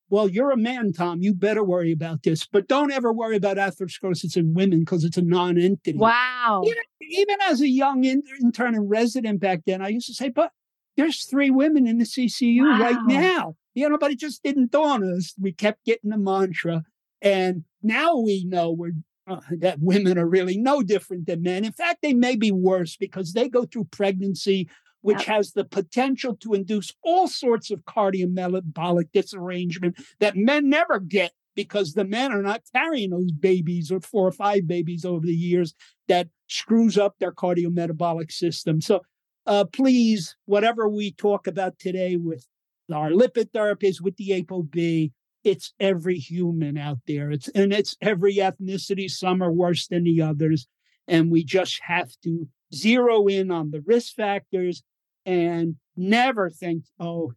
[0.09, 1.21] Well, you're a man, Tom.
[1.21, 5.17] You better worry about this, but don't ever worry about atherosclerosis in women because it's
[5.17, 5.97] a non-entity.
[5.97, 6.63] Wow.
[6.65, 10.29] You know, even as a young intern and resident back then, I used to say,
[10.29, 10.51] but
[10.97, 12.79] there's three women in the CCU wow.
[12.79, 13.55] right now.
[13.75, 15.33] You know, but it just didn't dawn us.
[15.39, 16.83] We kept getting the mantra,
[17.21, 18.93] and now we know we're
[19.29, 21.63] uh, that women are really no different than men.
[21.63, 24.67] In fact, they may be worse because they go through pregnancy,
[25.01, 25.27] which yep.
[25.27, 31.93] has the potential to induce all sorts of cardiometabolic disarrangement that men never get because
[31.93, 35.73] the men are not carrying those babies or four or five babies over the years
[36.07, 38.81] that screws up their cardiometabolic system.
[38.81, 39.01] So
[39.45, 42.47] uh, please, whatever we talk about today with
[42.93, 45.11] our lipid therapies, with the ApoB,
[45.43, 47.31] it's every human out there.
[47.31, 49.09] It's and it's every ethnicity.
[49.09, 50.67] Some are worse than the others.
[51.07, 54.83] And we just have to zero in on the risk factors
[55.25, 57.33] and never think, oh,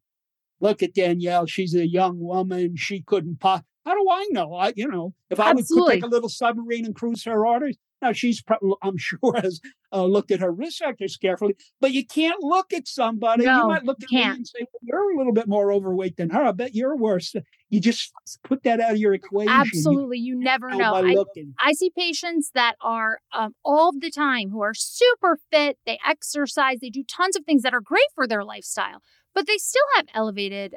[0.61, 1.47] look at Danielle.
[1.47, 2.77] She's a young woman.
[2.77, 3.65] She couldn't pop.
[3.85, 4.55] How do I know?
[4.55, 8.13] I, you know, if I would take a little submarine and cruise her arteries, now,
[8.13, 9.61] she's, probably, I'm sure, has
[9.93, 13.45] uh, looked at her risk factors carefully, but you can't look at somebody.
[13.45, 16.17] No, you might look at me and say, well, you're a little bit more overweight
[16.17, 16.43] than her.
[16.45, 17.35] I bet you're worse.
[17.71, 18.13] You just
[18.45, 19.53] put that out of your equation.
[19.53, 20.19] Absolutely.
[20.19, 20.95] You, you never know.
[20.95, 21.15] I,
[21.59, 25.79] I, see patients that are um, all the time who are super fit.
[25.87, 29.01] They exercise, they do tons of things that are great for their lifestyle,
[29.35, 30.75] but they still have elevated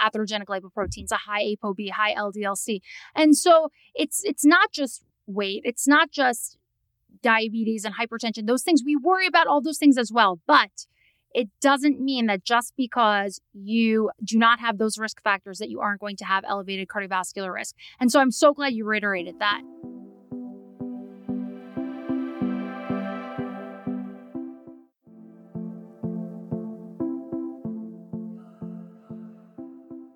[0.00, 2.80] atherogenic lipoproteins, a high ApoB, high LDLC.
[3.14, 5.62] And so it's it's not just weight.
[5.64, 6.58] It's not just
[7.22, 8.82] diabetes and hypertension, those things.
[8.84, 10.40] We worry about all those things as well.
[10.46, 10.86] But
[11.34, 15.80] it doesn't mean that just because you do not have those risk factors that you
[15.80, 17.74] aren't going to have elevated cardiovascular risk.
[17.98, 19.62] And so I'm so glad you reiterated that.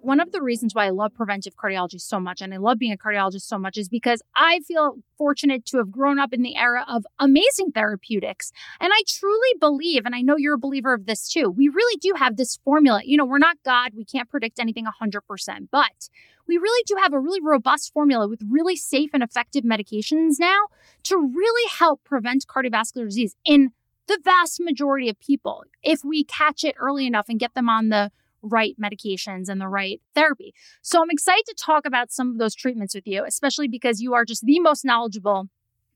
[0.09, 2.95] One of the reasons why I love preventive cardiology so much and I love being
[2.95, 6.57] a cardiologist so much is because I feel fortunate to have grown up in the
[6.57, 8.51] era of amazing therapeutics.
[8.81, 11.99] And I truly believe, and I know you're a believer of this too, we really
[11.99, 13.03] do have this formula.
[13.05, 16.09] You know, we're not God, we can't predict anything 100%, but
[16.47, 20.69] we really do have a really robust formula with really safe and effective medications now
[21.03, 23.73] to really help prevent cardiovascular disease in
[24.07, 27.91] the vast majority of people if we catch it early enough and get them on
[27.91, 28.11] the
[28.43, 30.55] right medications and the right therapy.
[30.82, 34.14] So I'm excited to talk about some of those treatments with you, especially because you
[34.14, 35.49] are just the most knowledgeable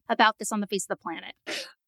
[0.09, 1.35] about this on the face of the planet.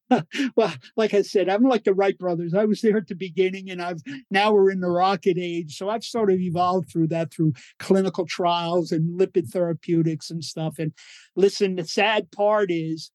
[0.55, 2.53] well, like I said, I'm like the Wright brothers.
[2.53, 5.77] I was there at the beginning, and I've now we're in the rocket age.
[5.77, 10.75] So I've sort of evolved through that through clinical trials and lipid therapeutics and stuff.
[10.77, 10.93] And
[11.35, 13.11] listen, the sad part is,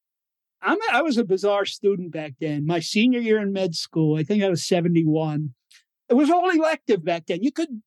[0.62, 2.66] I'm I was a bizarre student back then.
[2.66, 5.54] My senior year in med school, I think I was 71.
[6.10, 7.42] It was all elective back then.
[7.42, 7.82] You could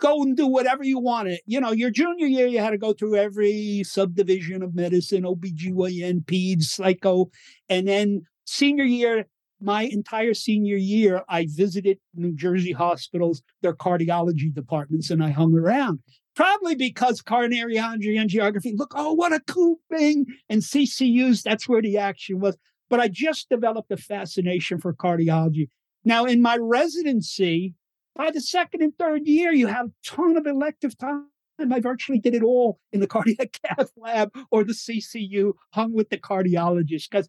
[0.00, 1.40] go and do whatever you wanted.
[1.46, 6.24] You know, your junior year, you had to go through every subdivision of medicine, OBGYN,
[6.24, 7.30] PEDS, psycho.
[7.68, 9.26] And then senior year,
[9.60, 15.54] my entire senior year, I visited New Jersey hospitals, their cardiology departments, and I hung
[15.54, 16.00] around.
[16.36, 20.26] Probably because coronary angiography, look, oh, what a cool thing.
[20.48, 22.56] And CCUs, that's where the action was.
[22.90, 25.68] But I just developed a fascination for cardiology.
[26.04, 27.74] Now, in my residency,
[28.14, 31.26] by the second and third year, you have a ton of elective time.
[31.58, 36.10] I virtually did it all in the cardiac cath lab or the CCU, hung with
[36.10, 37.10] the cardiologist.
[37.10, 37.28] Because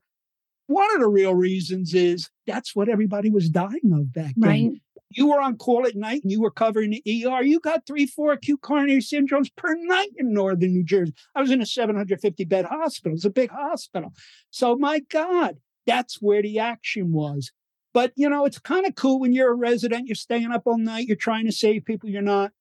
[0.68, 4.50] one of the real reasons is that's what everybody was dying of back then.
[4.50, 4.72] Right.
[5.12, 7.44] You were on call at night and you were covering the ER.
[7.44, 11.14] You got three, four acute coronary syndromes per night in northern New Jersey.
[11.36, 13.16] I was in a 750 bed hospital.
[13.16, 14.14] It's a big hospital.
[14.50, 17.52] So, my God, that's where the action was.
[17.96, 20.78] But, you know, it's kind of cool when you're a resident, you're staying up all
[20.78, 22.52] night, you're trying to save people, you're not.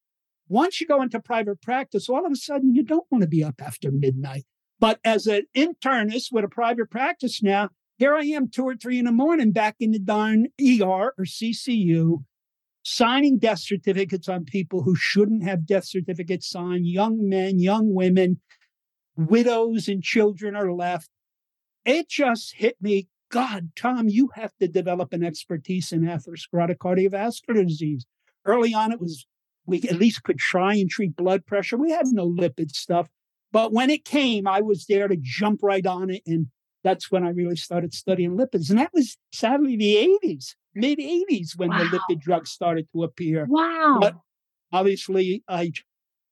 [0.46, 3.42] Once you go into private practice, all of a sudden you don't want to be
[3.42, 4.44] up after midnight.
[4.78, 9.00] But as an internist with a private practice now, here I am two or three
[9.00, 12.18] in the morning back in the darn ER or CCU,
[12.84, 18.40] signing death certificates on people who shouldn't have death certificates signed, young men, young women,
[19.16, 21.10] widows and children are left.
[21.84, 27.66] It just hit me God, Tom, you have to develop an expertise in atherosclerotic cardiovascular
[27.66, 28.06] disease.
[28.44, 29.26] Early on, it was
[29.66, 31.76] we at least could try and treat blood pressure.
[31.76, 33.08] We had no lipid stuff.
[33.52, 36.22] But when it came, I was there to jump right on it.
[36.26, 36.48] And
[36.82, 38.68] that's when I really started studying lipids.
[38.68, 41.78] And that was sadly the 80s, mid 80s, when wow.
[41.78, 43.46] the lipid drugs started to appear.
[43.48, 43.98] Wow.
[44.00, 44.16] But
[44.72, 45.72] obviously, I,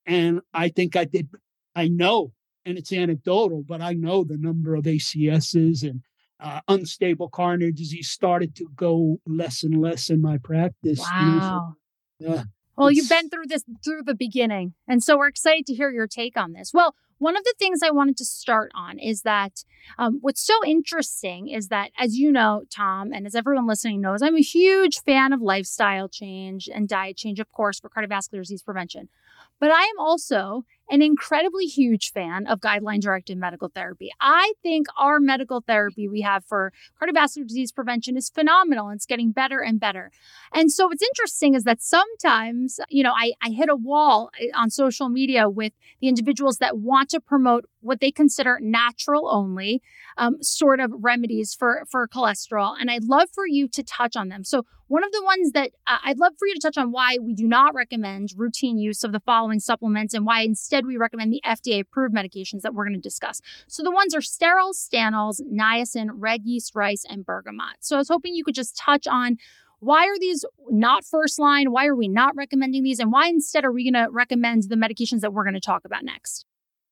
[0.04, 1.28] and I think I did,
[1.74, 2.32] I know,
[2.66, 6.02] and it's anecdotal, but I know the number of ACSs and
[6.42, 10.98] uh, unstable coronary disease started to go less and less in my practice.
[10.98, 11.76] Wow.
[12.18, 12.44] yeah.
[12.76, 14.74] Well, you've been through this through the beginning.
[14.88, 16.72] And so we're excited to hear your take on this.
[16.74, 19.64] Well, one of the things I wanted to start on is that
[19.96, 24.22] um, what's so interesting is that, as you know, Tom, and as everyone listening knows,
[24.22, 28.62] I'm a huge fan of lifestyle change and diet change, of course, for cardiovascular disease
[28.62, 29.08] prevention.
[29.60, 34.10] But I am also an incredibly huge fan of guideline directed medical therapy.
[34.20, 36.70] I think our medical therapy we have for
[37.00, 40.12] cardiovascular disease prevention is phenomenal and it's getting better and better.
[40.52, 44.48] And so what's interesting is that sometimes, you know, I, I hit a wall eh,
[44.54, 45.72] on social media with
[46.02, 49.82] the individuals that want to promote what they consider natural only
[50.16, 54.28] um, sort of remedies for for cholesterol and i'd love for you to touch on
[54.28, 56.92] them so one of the ones that uh, i'd love for you to touch on
[56.92, 60.86] why we do not recommend routine use of the following supplements and why instead Instead,
[60.86, 63.40] we recommend the FDA approved medications that we're going to discuss.
[63.68, 67.76] So the ones are sterols, stanols, niacin, red yeast rice, and bergamot.
[67.80, 69.38] So I was hoping you could just touch on
[69.80, 71.72] why are these not first line?
[71.72, 73.00] Why are we not recommending these?
[73.00, 75.84] And why instead are we going to recommend the medications that we're going to talk
[75.84, 76.46] about next?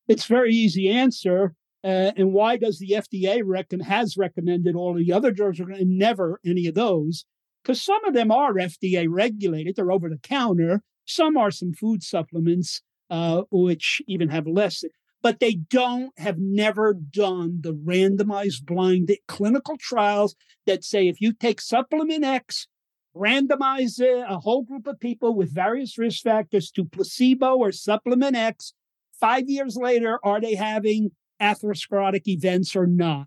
[0.08, 1.54] It's very easy answer.
[1.84, 6.40] Uh, and why does the FDA rec- has recommended all the other drugs and never
[6.44, 7.24] any of those?
[7.62, 10.82] Because some of them are FDA regulated; they're over the counter.
[11.06, 14.84] Some are some food supplements, uh, which even have less.
[15.22, 20.34] But they don't have never done the randomized blind clinical trials
[20.66, 22.66] that say if you take supplement X,
[23.14, 28.72] randomize a whole group of people with various risk factors to placebo or supplement X,
[29.12, 31.10] five years later, are they having
[31.42, 33.26] atherosclerotic events or not?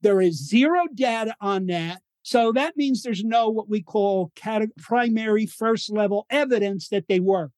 [0.00, 2.00] There is zero data on that.
[2.22, 4.32] So that means there's no what we call
[4.78, 7.50] primary first level evidence that they work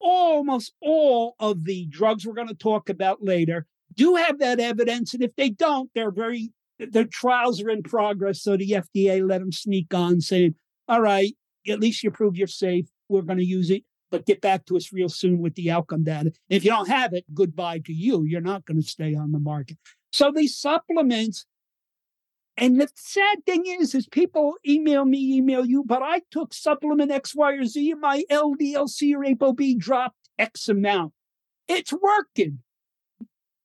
[0.00, 5.14] almost all of the drugs we're going to talk about later do have that evidence.
[5.14, 8.42] And if they don't, they're very, their trials are in progress.
[8.42, 10.54] So the FDA let them sneak on saying,
[10.88, 11.34] all right,
[11.68, 12.86] at least you prove you're safe.
[13.08, 16.04] We're going to use it, but get back to us real soon with the outcome
[16.04, 16.32] data.
[16.48, 18.24] If you don't have it, goodbye to you.
[18.24, 19.78] You're not going to stay on the market.
[20.12, 21.44] So these supplements
[22.60, 27.12] and the sad thing is, is people email me, email you, but I took supplement
[27.12, 31.12] X, Y, or Z, and my LDLC or ApoB dropped X amount.
[31.68, 32.58] It's working.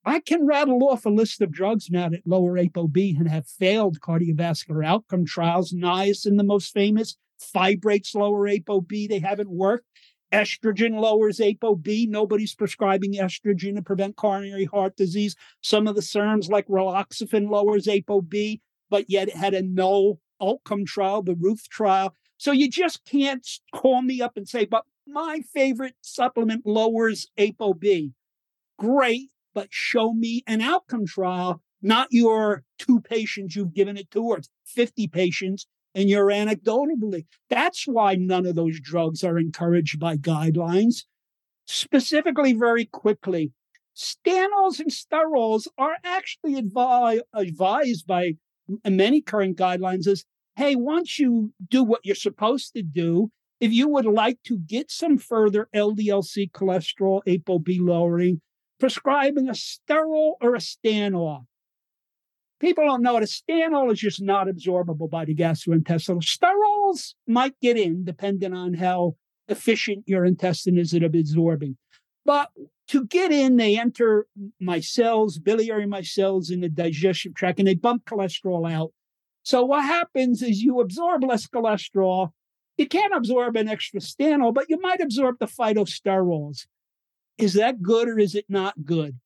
[0.06, 4.00] I can rattle off a list of drugs now that lower ApoB and have failed
[4.00, 5.74] cardiovascular outcome trials.
[5.74, 9.10] Niacin, the most famous, fibrates lower ApoB.
[9.10, 9.88] They haven't worked.
[10.32, 12.10] Estrogen lowers ApoB.
[12.10, 15.36] Nobody's prescribing estrogen to prevent coronary heart disease.
[15.62, 18.60] Some of the SERMs, like raloxifene, lowers ApoB
[18.94, 22.14] but yet it had a no outcome trial, the Ruth trial.
[22.38, 28.12] So you just can't call me up and say, but my favorite supplement lowers ApoB.
[28.78, 34.22] Great, but show me an outcome trial, not your two patients you've given it to,
[34.22, 35.66] or 50 patients
[35.96, 37.26] and you're anecdotally.
[37.50, 41.06] That's why none of those drugs are encouraged by guidelines.
[41.66, 43.54] Specifically, very quickly,
[43.98, 48.34] stanols and sterols are actually advi- advised by
[48.86, 53.88] many current guidelines is hey, once you do what you're supposed to do, if you
[53.88, 58.42] would like to get some further LDLC cholesterol, ApoB lowering,
[58.80, 61.46] prescribing a sterol or a stanol.
[62.60, 63.24] People don't know it.
[63.24, 66.22] A stanol is just not absorbable by the gastrointestinal.
[66.22, 69.16] Sterols might get in, depending on how
[69.48, 71.78] efficient your intestine is at absorbing.
[72.26, 72.50] But
[72.94, 74.28] to get in, they enter
[74.62, 78.92] my cells, biliary my cells in the digestive tract, and they bump cholesterol out.
[79.42, 82.30] So what happens is you absorb less cholesterol.
[82.78, 86.68] You can't absorb an extra stanol, but you might absorb the phytosterols.
[87.40, 89.20] Is that good or is it not good?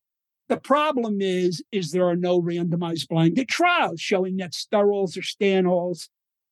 [0.47, 6.07] The problem is, is there are no randomized blinded trials showing that sterols or stanols.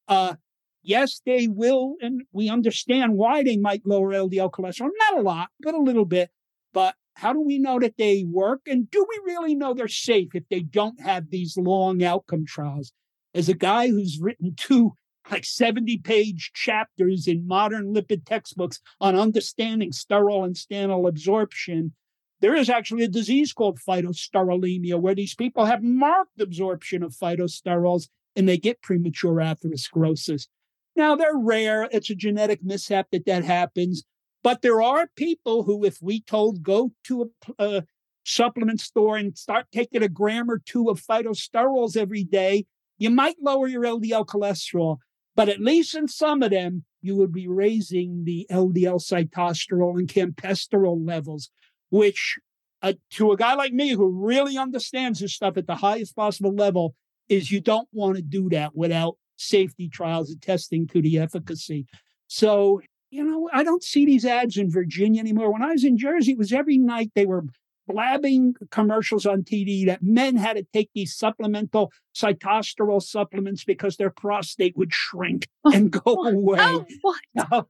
[0.10, 0.36] Uh,
[0.84, 4.90] yes, they will, and we understand why they might lower LDL cholesterol.
[5.10, 6.30] Not a lot, but a little bit.
[6.74, 8.62] But how do we know that they work?
[8.68, 12.92] And do we really know they're safe if they don't have these long outcome trials?
[13.34, 14.94] As a guy who's written two
[15.32, 21.94] like 70 page chapters in modern lipid textbooks on understanding sterol and stanol absorption,
[22.42, 28.08] there is actually a disease called phytosterolemia where these people have marked absorption of phytosterols
[28.36, 30.48] and they get premature atherosclerosis.
[30.96, 31.90] Now, they're rare.
[31.92, 34.04] It's a genetic mishap that that happens.
[34.46, 37.84] But there are people who, if we told go to a, a
[38.26, 42.68] supplement store and start taking a gram or two of phytosterols every day,
[43.00, 44.98] you might lower your LDL cholesterol.
[45.36, 50.08] But at least in some of them, you would be raising the LDL sitosterol and
[50.08, 51.50] campesterol levels,
[51.90, 52.38] which
[52.84, 56.54] uh, to a guy like me who really understands this stuff at the highest possible
[56.54, 56.94] level
[57.30, 61.88] is you don't want to do that without safety trials and testing to the efficacy.
[62.28, 62.82] So,
[63.16, 65.52] you know, I don't see these ads in Virginia anymore.
[65.54, 67.46] When I was in Jersey, it was every night they were
[67.88, 74.10] blabbing commercials on TV that men had to take these supplemental sitosterol supplements because their
[74.10, 76.58] prostate would shrink and go away.
[76.60, 77.22] Oh, what?
[77.36, 77.68] Now,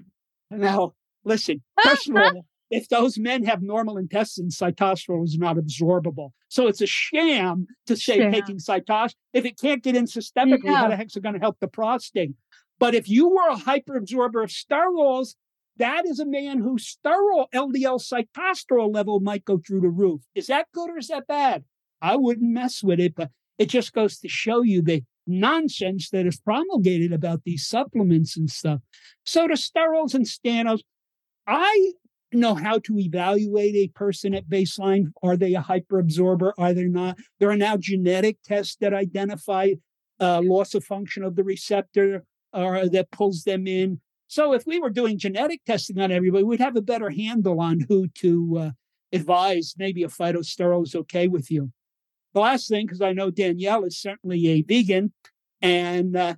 [0.51, 0.93] now,
[1.23, 2.31] listen, first of uh-huh.
[2.35, 6.31] all, if those men have normal intestines, sitosterol is not absorbable.
[6.49, 8.31] So it's a sham to say sham.
[8.31, 9.13] taking sitosterol.
[9.33, 10.77] If it can't get in systemically, yeah.
[10.77, 12.33] how the heck's it going to help the prostate?
[12.79, 15.35] But if you were a hyperabsorber of sterols,
[15.77, 20.21] that is a man whose sterol LDL sitosterol level might go through the roof.
[20.33, 21.63] Is that good or is that bad?
[22.01, 26.25] I wouldn't mess with it, but it just goes to show you the nonsense that
[26.25, 28.81] is promulgated about these supplements and stuff.
[29.23, 30.81] So the sterols and stanols,
[31.47, 31.93] I
[32.31, 35.11] know how to evaluate a person at baseline.
[35.23, 36.51] Are they a hyperabsorber?
[36.57, 37.17] Are they not?
[37.39, 39.71] There are now genetic tests that identify
[40.19, 42.23] uh, loss of function of the receptor
[42.55, 43.99] or that pulls them in.
[44.27, 47.81] So if we were doing genetic testing on everybody, we'd have a better handle on
[47.87, 48.71] who to uh,
[49.13, 49.75] advise.
[49.77, 51.71] Maybe a phytosterol is okay with you.
[52.33, 55.13] The last thing, because I know Danielle is certainly a vegan,
[55.61, 56.35] and uh,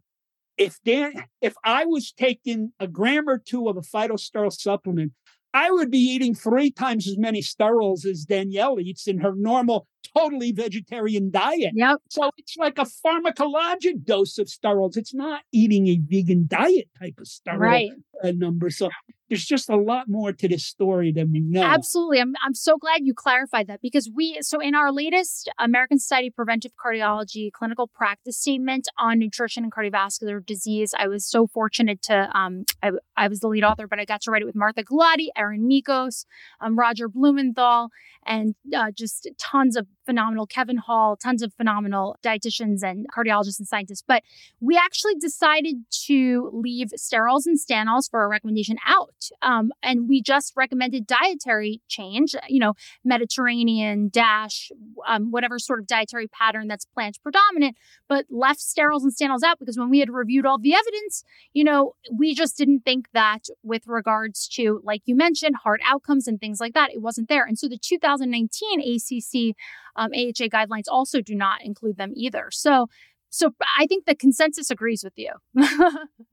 [0.58, 5.14] if Dan, if I was taking a gram or two of a phytosterol supplement,
[5.54, 9.88] I would be eating three times as many sterols as Danielle eats in her normal,
[10.18, 11.72] totally vegetarian diet.
[11.74, 11.98] Yep.
[12.10, 14.98] So it's like a pharmacologic dose of sterols.
[14.98, 17.92] It's not eating a vegan diet type of sterol right.
[18.24, 18.70] number.
[18.70, 18.90] So
[19.30, 21.64] there's just a lot more to this story than we know.
[21.64, 22.20] Absolutely.
[22.20, 26.28] I'm, I'm so glad you clarified that because we, so in our latest American Society
[26.28, 32.02] of Preventive Cardiology clinical practice statement on nutrition and cardiovascular disease, I was so fortunate
[32.04, 34.56] to, um, I, I was the lead author, but I got to write it with
[34.56, 36.26] Martha Gulati, Erin Michos,
[36.62, 37.90] um, Roger Blumenthal,
[38.26, 43.68] and uh, just tons of phenomenal Kevin Hall, tons of phenomenal dietitians and cardiologists and
[43.68, 44.04] scientists.
[44.06, 44.24] But
[44.60, 45.76] we actually decided
[46.08, 49.14] to leave sterols and stanols for a recommendation out.
[49.42, 54.72] Um, and we just recommended dietary change, you know, Mediterranean, DASH,
[55.08, 59.60] um, whatever sort of dietary pattern that's plant predominant, but left sterols and stanols out
[59.60, 63.46] because when we had reviewed all the evidence, you know, we just didn't think that
[63.64, 67.46] with regards to, like you mentioned, heart outcomes and things like that, it wasn't there.
[67.46, 69.56] And so the 2019 ACC
[69.96, 72.48] um, AHA guidelines also do not include them either.
[72.52, 72.88] So,
[73.30, 75.32] so I think the consensus agrees with you.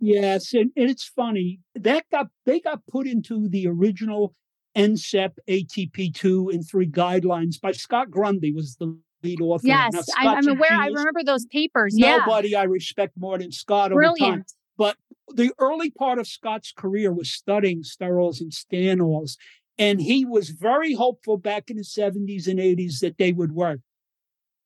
[0.01, 4.35] yes, and, and it's funny that got they got put into the original
[4.77, 9.67] NCEP ATP two and three guidelines by Scott Grundy was the lead author.
[9.67, 10.73] Yes, I, am aware.
[10.73, 11.95] I remember those papers.
[11.97, 12.61] Nobody yeah.
[12.61, 14.23] I respect more than Scott Brilliant.
[14.23, 14.45] over time.
[14.77, 14.97] But
[15.33, 19.37] the early part of Scott's career was studying sterols and stanols.
[19.79, 23.81] And he was very hopeful back in the 70s and 80s that they would work.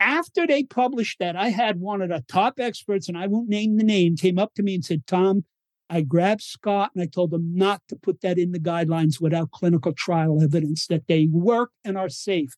[0.01, 3.77] After they published that, I had one of the top experts, and I won't name
[3.77, 5.45] the name, came up to me and said, Tom,
[5.91, 9.51] I grabbed Scott and I told him not to put that in the guidelines without
[9.51, 12.57] clinical trial evidence that they work and are safe.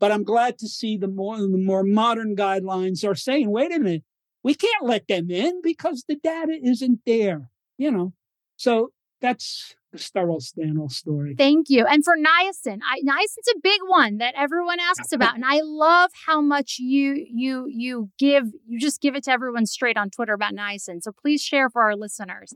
[0.00, 3.78] But I'm glad to see the more the more modern guidelines are saying, wait a
[3.78, 4.02] minute,
[4.42, 7.50] we can't let them in because the data isn't there.
[7.78, 8.12] You know,
[8.56, 8.90] so
[9.22, 11.34] that's the sterol stanol story.
[11.36, 11.86] Thank you.
[11.86, 16.10] And for niacin, I, niacin's a big one that everyone asks about, and I love
[16.26, 20.34] how much you you you give you just give it to everyone straight on Twitter
[20.34, 21.02] about niacin.
[21.02, 22.52] So please share for our listeners.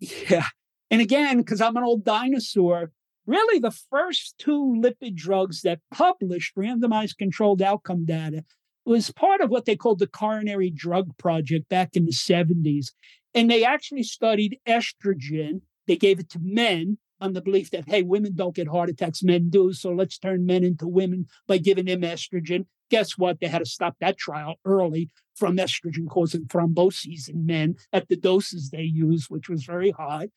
[0.00, 0.46] Yeah.
[0.90, 2.90] And again, because I'm an old dinosaur,
[3.26, 8.44] really the first two lipid drugs that published randomized controlled outcome data
[8.86, 12.86] was part of what they called the coronary drug project back in the 70s.
[13.34, 15.60] And they actually studied estrogen.
[15.88, 19.22] They gave it to men on the belief that, hey, women don't get heart attacks,
[19.24, 19.72] men do.
[19.72, 22.66] So let's turn men into women by giving them estrogen.
[22.90, 23.40] Guess what?
[23.40, 28.16] They had to stop that trial early from estrogen causing thromboses in men at the
[28.16, 30.28] doses they used, which was very high.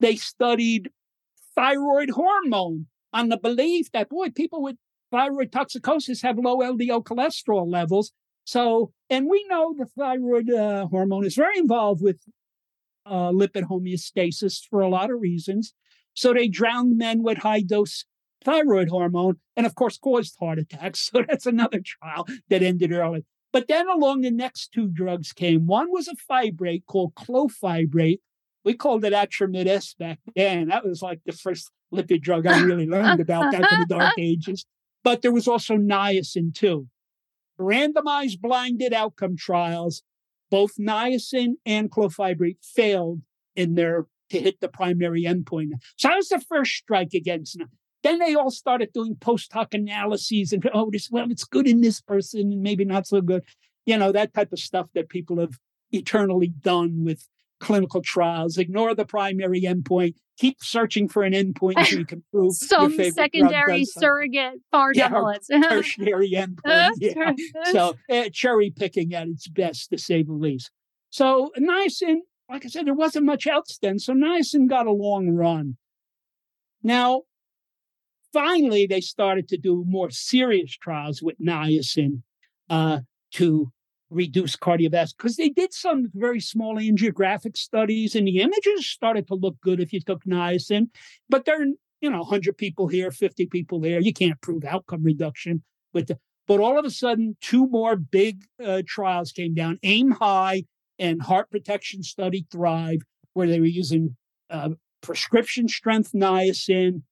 [0.00, 0.90] They studied
[1.54, 4.76] thyroid hormone on the belief that, boy, people with
[5.10, 8.12] thyroid toxicosis have low LDL cholesterol levels.
[8.44, 12.18] So, and we know the thyroid uh, hormone is very involved with
[13.06, 15.74] uh, lipid homeostasis for a lot of reasons.
[16.14, 18.04] So they drowned men with high dose
[18.44, 21.10] thyroid hormone and, of course, caused heart attacks.
[21.12, 23.24] So that's another trial that ended early.
[23.52, 25.66] But then along the next two drugs came.
[25.66, 28.20] One was a fibrate called clofibrate.
[28.64, 30.68] We called it Atromid S back then.
[30.68, 34.14] That was like the first lipid drug I really learned about back in the dark
[34.18, 34.66] ages.
[35.04, 36.88] But there was also niacin too.
[37.58, 40.02] Randomized blinded outcome trials,
[40.50, 43.22] both niacin and clofibrate failed
[43.54, 45.70] in their to hit the primary endpoint.
[45.96, 47.68] So that was the first strike against them.
[48.02, 51.80] Then they all started doing post hoc analyses and oh, this well, it's good in
[51.80, 53.42] this person and maybe not so good.
[53.84, 55.58] You know, that type of stuff that people have
[55.92, 57.28] eternally done with
[57.60, 58.58] clinical trials.
[58.58, 60.14] Ignore the primary endpoint.
[60.38, 65.08] Keep searching for an endpoint so you can prove some secondary surrogate bar yeah,
[65.50, 66.92] tertiary endpoint.
[66.98, 67.32] Yeah.
[67.72, 70.70] so uh, cherry picking at its best, to say the least.
[71.10, 72.16] So niacin,
[72.50, 73.98] like I said, there wasn't much else then.
[73.98, 75.78] So niacin got a long run.
[76.82, 77.22] Now,
[78.32, 82.22] finally, they started to do more serious trials with niacin
[82.68, 83.00] uh,
[83.32, 83.72] to
[84.10, 89.34] reduce cardiovascular because they did some very small angiographic studies and the images started to
[89.34, 90.88] look good if you took niacin
[91.28, 91.66] but they're
[92.00, 96.10] you know 100 people here 50 people there you can't prove outcome reduction with
[96.46, 100.62] but all of a sudden two more big uh, trials came down aim high
[100.98, 103.00] and heart protection study thrive
[103.32, 104.16] where they were using
[104.50, 107.02] uh, prescription strength niacin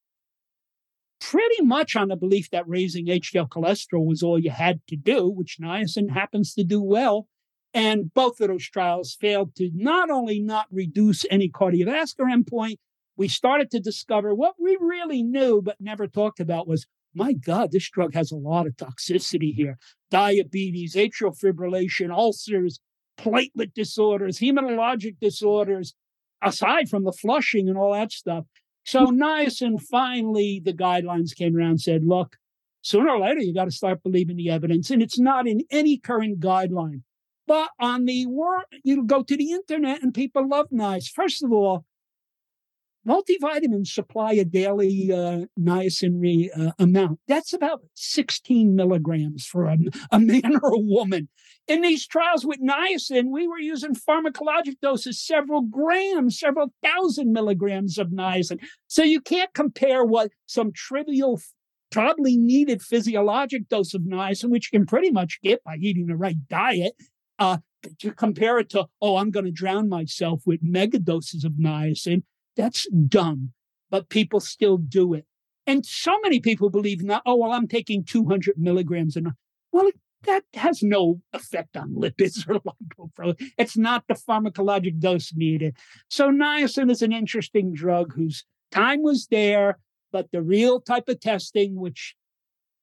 [1.30, 5.26] pretty much on the belief that raising HDL cholesterol was all you had to do,
[5.26, 7.28] which niacin happens to do well.
[7.72, 12.76] And both of those trials failed to not only not reduce any cardiovascular endpoint,
[13.16, 17.70] we started to discover what we really knew but never talked about was my God,
[17.72, 19.78] this drug has a lot of toxicity here
[20.10, 22.80] diabetes, atrial fibrillation, ulcers,
[23.18, 25.94] platelet disorders, hematologic disorders,
[26.42, 28.44] aside from the flushing and all that stuff.
[28.84, 32.36] So niacin finally, the guidelines came around and said, look,
[32.82, 34.90] sooner or later, you got to start believing the evidence.
[34.90, 37.02] And it's not in any current guideline.
[37.46, 41.12] But on the world, you go to the internet and people love niacin.
[41.12, 41.84] First of all,
[43.06, 47.20] multivitamins supply a daily uh, niacin uh, amount.
[47.28, 49.76] That's about 16 milligrams for a,
[50.10, 51.28] a man or a woman.
[51.66, 57.98] In these trials with niacin, we were using pharmacologic doses, several grams, several thousand milligrams
[57.98, 58.58] of niacin.
[58.86, 61.40] So you can't compare what some trivial,
[61.90, 66.16] probably needed physiologic dose of niacin, which you can pretty much get by eating the
[66.16, 66.94] right diet,
[67.38, 67.58] uh,
[67.98, 72.22] to compare it to, oh, I'm going to drown myself with mega doses of niacin.
[72.56, 73.52] That's dumb,
[73.90, 75.26] but people still do it.
[75.66, 79.16] And so many people believe now, oh, well, I'm taking 200 milligrams.
[79.16, 79.28] And
[79.72, 79.90] well,
[80.24, 83.50] that has no effect on lipids or lipoprotein.
[83.58, 85.76] It's not the pharmacologic dose needed.
[86.08, 89.78] So niacin is an interesting drug whose time was there,
[90.12, 92.14] but the real type of testing, which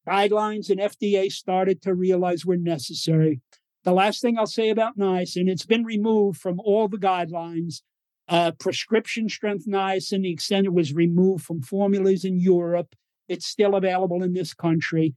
[0.07, 3.41] guidelines and FDA started to realize were necessary.
[3.83, 7.81] The last thing I'll say about niacin, it's been removed from all the guidelines
[8.31, 12.95] uh, prescription strength niacin, the extent it was removed from formulas in Europe,
[13.27, 15.13] it's still available in this country,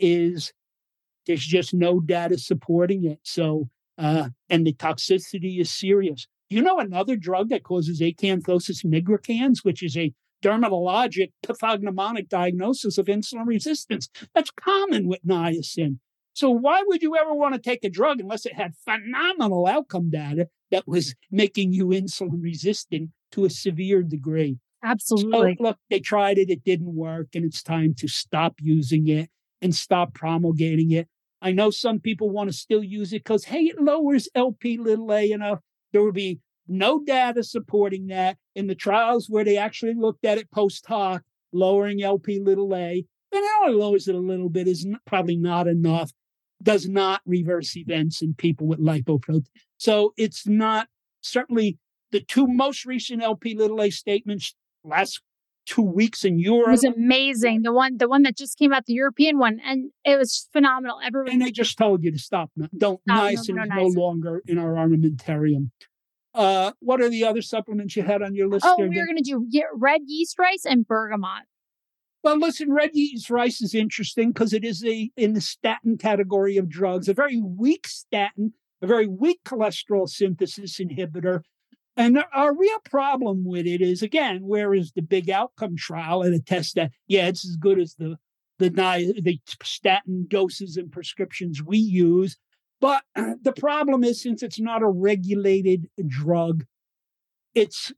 [0.00, 0.52] is
[1.26, 3.20] There's just no data supporting it.
[3.22, 6.26] So, uh, and the toxicity is serious.
[6.50, 10.12] You know another drug that causes acanthosis nigricans, which is a
[10.42, 14.08] dermatologic pathognomonic diagnosis of insulin resistance.
[14.34, 15.98] That's common with niacin.
[16.34, 20.10] So why would you ever want to take a drug unless it had phenomenal outcome
[20.10, 24.58] data that was making you insulin resistant to a severe degree?
[24.82, 25.56] Absolutely.
[25.58, 29.30] So, look, they tried it, it didn't work, and it's time to stop using it
[29.62, 31.08] and stop promulgating it.
[31.42, 35.12] I know some people want to still use it because, hey, it lowers LP little
[35.12, 35.60] a enough.
[35.92, 40.38] There will be no data supporting that in the trials where they actually looked at
[40.38, 43.04] it post hoc, lowering LP little a.
[43.32, 46.10] And it only lowers it a little bit, is probably not enough,
[46.66, 49.46] does not reverse events in people with lipoprotein.
[49.78, 50.88] So it's not
[51.20, 51.78] certainly
[52.10, 55.22] the two most recent LP little a statements last
[55.64, 56.68] two weeks in Europe.
[56.68, 57.62] It was amazing.
[57.62, 60.98] The one, the one that just came out, the European one, and it was phenomenal.
[61.04, 62.50] Everyone and they just told you to stop.
[62.76, 63.94] Don't Stop, no, niacin no is niacin.
[63.94, 65.70] no longer in our armamentarium.
[66.34, 68.66] Uh, what are the other supplements you had on your list?
[68.68, 71.44] Oh, we were going to do red yeast rice and bergamot.
[72.26, 76.56] Well, listen, red yeast rice is interesting because it is a in the statin category
[76.56, 78.52] of drugs, a very weak statin,
[78.82, 81.42] a very weak cholesterol synthesis inhibitor.
[81.96, 86.34] And our real problem with it is again, where is the big outcome trial and
[86.34, 88.16] a test that yeah, it's as good as the
[88.58, 88.70] the
[89.22, 92.36] the statin doses and prescriptions we use.
[92.80, 96.64] But the problem is since it's not a regulated drug,
[97.54, 97.92] it's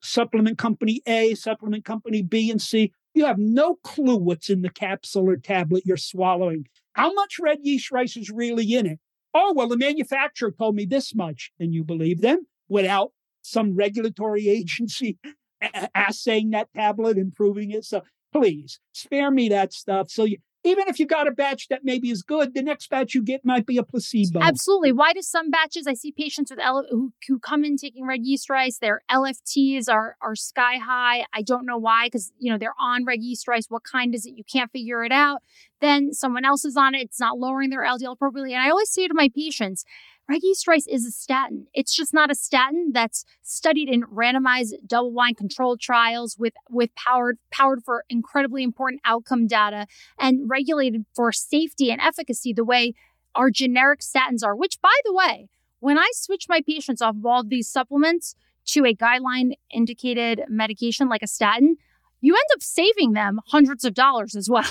[0.00, 2.94] supplement company A, supplement company B and C.
[3.18, 6.68] You have no clue what's in the capsule or tablet you're swallowing.
[6.92, 9.00] How much red yeast rice is really in it?
[9.34, 13.10] Oh, well, the manufacturer told me this much, and you believe them without
[13.42, 15.18] some regulatory agency
[15.96, 17.84] assaying that tablet and proving it.
[17.84, 18.02] So
[18.32, 20.12] please spare me that stuff.
[20.12, 20.36] So you,
[20.68, 23.44] even if you got a batch that maybe is good, the next batch you get
[23.44, 24.40] might be a placebo.
[24.40, 24.92] Absolutely.
[24.92, 25.86] Why do some batches?
[25.86, 28.78] I see patients with L- who who come in taking red yeast rice.
[28.78, 31.24] Their LFTs are are sky high.
[31.32, 33.66] I don't know why because you know they're on red yeast rice.
[33.68, 34.34] What kind is it?
[34.36, 35.42] You can't figure it out.
[35.80, 37.02] Then someone else is on it.
[37.02, 38.54] It's not lowering their LDL appropriately.
[38.54, 39.84] And I always say to my patients,
[40.36, 41.66] yeast is a statin.
[41.72, 47.38] It's just not a statin that's studied in randomized double-blind controlled trials with with powered
[47.50, 49.86] powered for incredibly important outcome data
[50.18, 52.94] and regulated for safety and efficacy the way
[53.34, 55.48] our generic statins are, which, by the way,
[55.80, 58.34] when I switch my patients off of all these supplements
[58.66, 61.76] to a guideline indicated medication like a statin,
[62.20, 64.64] you end up saving them hundreds of dollars as well.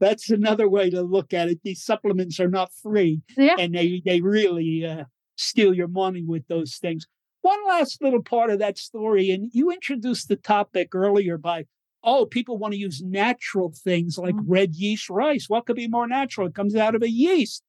[0.00, 1.60] That's another way to look at it.
[1.62, 3.56] These supplements are not free, Yeah.
[3.58, 5.04] and they they really uh,
[5.36, 7.06] steal your money with those things.
[7.42, 11.66] One last little part of that story, and you introduced the topic earlier by,
[12.02, 14.44] oh, people want to use natural things like Mhm.
[14.46, 15.46] red yeast rice.
[15.48, 16.46] What could be more natural?
[16.46, 17.62] It comes out of a yeast.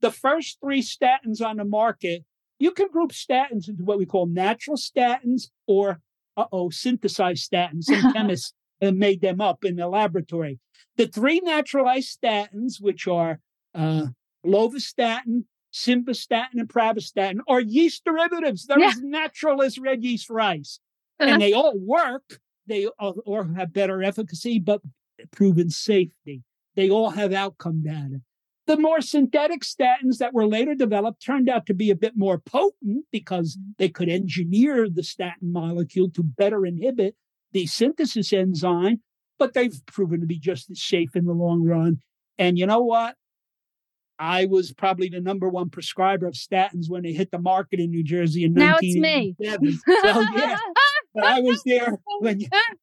[0.00, 2.24] The first three statins on the market,
[2.60, 6.00] you can group statins into what we call natural statins or,
[6.36, 7.84] uh oh, synthesized statins.
[7.84, 10.58] Some chemists made them up in the laboratory.
[10.96, 13.40] The three naturalized statins, which are
[13.74, 14.06] uh,
[14.44, 18.66] lovastatin, simvastatin, and pravastatin, are yeast derivatives.
[18.66, 18.88] They're Yeah.
[18.88, 20.80] as natural as red yeast rice.
[21.18, 22.40] and they all work.
[22.66, 24.82] They all, or have better efficacy, but
[25.30, 26.42] proven safety.
[26.74, 28.20] They all have outcome data.
[28.66, 32.38] The more synthetic statins that were later developed turned out to be a bit more
[32.38, 33.70] potent because mm-hmm.
[33.78, 37.14] they could engineer the statin molecule to better inhibit
[37.52, 39.00] the synthesis enzyme,
[39.38, 41.98] but they've proven to be just as safe in the long run.
[42.38, 43.16] And you know what?
[44.18, 47.90] I was probably the number one prescriber of statins when they hit the market in
[47.90, 49.34] New Jersey in Now it's me.
[49.38, 49.80] 1987.
[50.02, 50.58] So yeah,
[51.14, 52.40] but I was there when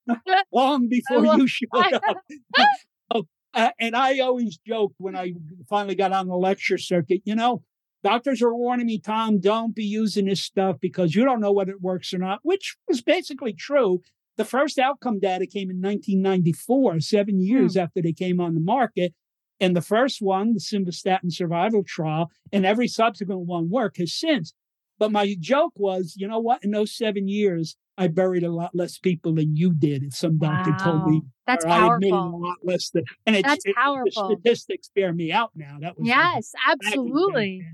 [0.52, 2.18] long before you showed up.
[3.14, 5.34] Oh, uh, and I always joked when I
[5.70, 7.64] finally got on the lecture circuit, you know,
[8.04, 11.72] doctors are warning me, Tom, don't be using this stuff because you don't know whether
[11.72, 14.01] it works or not, which was basically true.
[14.38, 19.14] The first outcome data came in 1994, seven years after they came on the market.
[19.60, 24.54] And the first one, the simvastatin survival trial, and every subsequent one worked has since.
[24.97, 26.64] But my joke was, you know what?
[26.64, 30.04] In those seven years, I buried a lot less people than you did.
[30.04, 31.28] If some doctor told me, Wow.
[31.46, 32.41] That's I admitted a powerful.
[32.41, 34.30] lot less than, and it's, That's it- powerful.
[34.30, 35.78] The statistics bear me out now.
[35.82, 37.66] That was Yes, absolutely.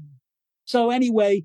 [0.66, 1.44] So anyway,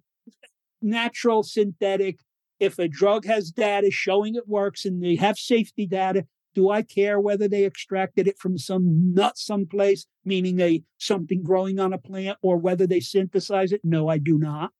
[0.82, 2.18] natural, synthetic.
[2.60, 6.82] If a drug has data showing it works and they have safety data, do I
[6.82, 11.98] care whether they extracted it from some nut someplace, meaning a something growing on a
[11.98, 13.80] plant, or whether they synthesize it?
[13.82, 14.70] No, I do not.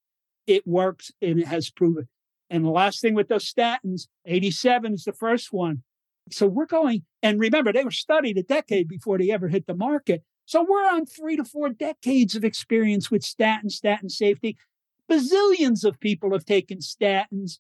[0.47, 2.09] It works and it has proven.
[2.49, 5.83] And the last thing with those statins, 87 is the first one.
[6.31, 9.75] So we're going, and remember, they were studied a decade before they ever hit the
[9.75, 10.23] market.
[10.47, 14.57] So we're on three to four decades of experience with statin, statin safety.
[15.11, 17.59] Bazillions of people have taken statins.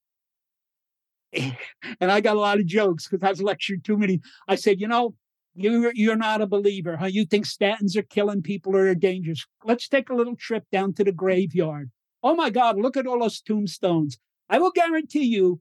[2.00, 4.20] And I got a lot of jokes because I've lectured too many.
[4.46, 5.14] I said, you know,
[5.54, 7.06] you're, you're not a believer, huh?
[7.06, 9.44] You think statins are killing people or are dangerous.
[9.64, 11.90] Let's take a little trip down to the graveyard.
[12.22, 14.18] Oh my God, look at all those tombstones.
[14.48, 15.60] I will guarantee you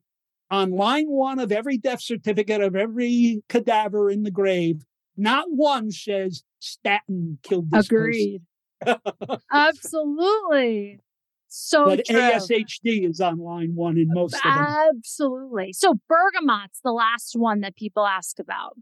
[0.54, 4.86] on line one of every death certificate of every cadaver in the grave,
[5.18, 8.44] not one says statin killed this Agreed.
[9.52, 11.00] Absolutely.
[11.48, 12.20] So but true.
[12.20, 14.66] ASHD is on line one in most of them.
[14.96, 15.74] Absolutely.
[15.74, 18.78] So bergamot's the last one that people ask about.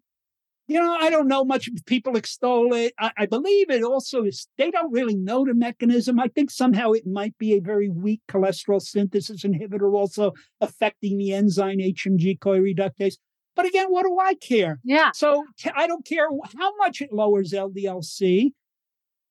[0.72, 1.68] You know, I don't know much.
[1.86, 2.94] People extol it.
[2.98, 6.18] I, I, believe it also is, they don't really know the mechanism.
[6.18, 11.34] I think somehow it might be a very weak cholesterol synthesis inhibitor, also affecting the
[11.34, 13.16] enzyme HMG CoA reductase.
[13.54, 14.80] But again, what do I care?
[14.86, 15.12] Yeah.
[15.14, 15.44] So
[15.76, 18.54] I don't care how much it lowers LDLC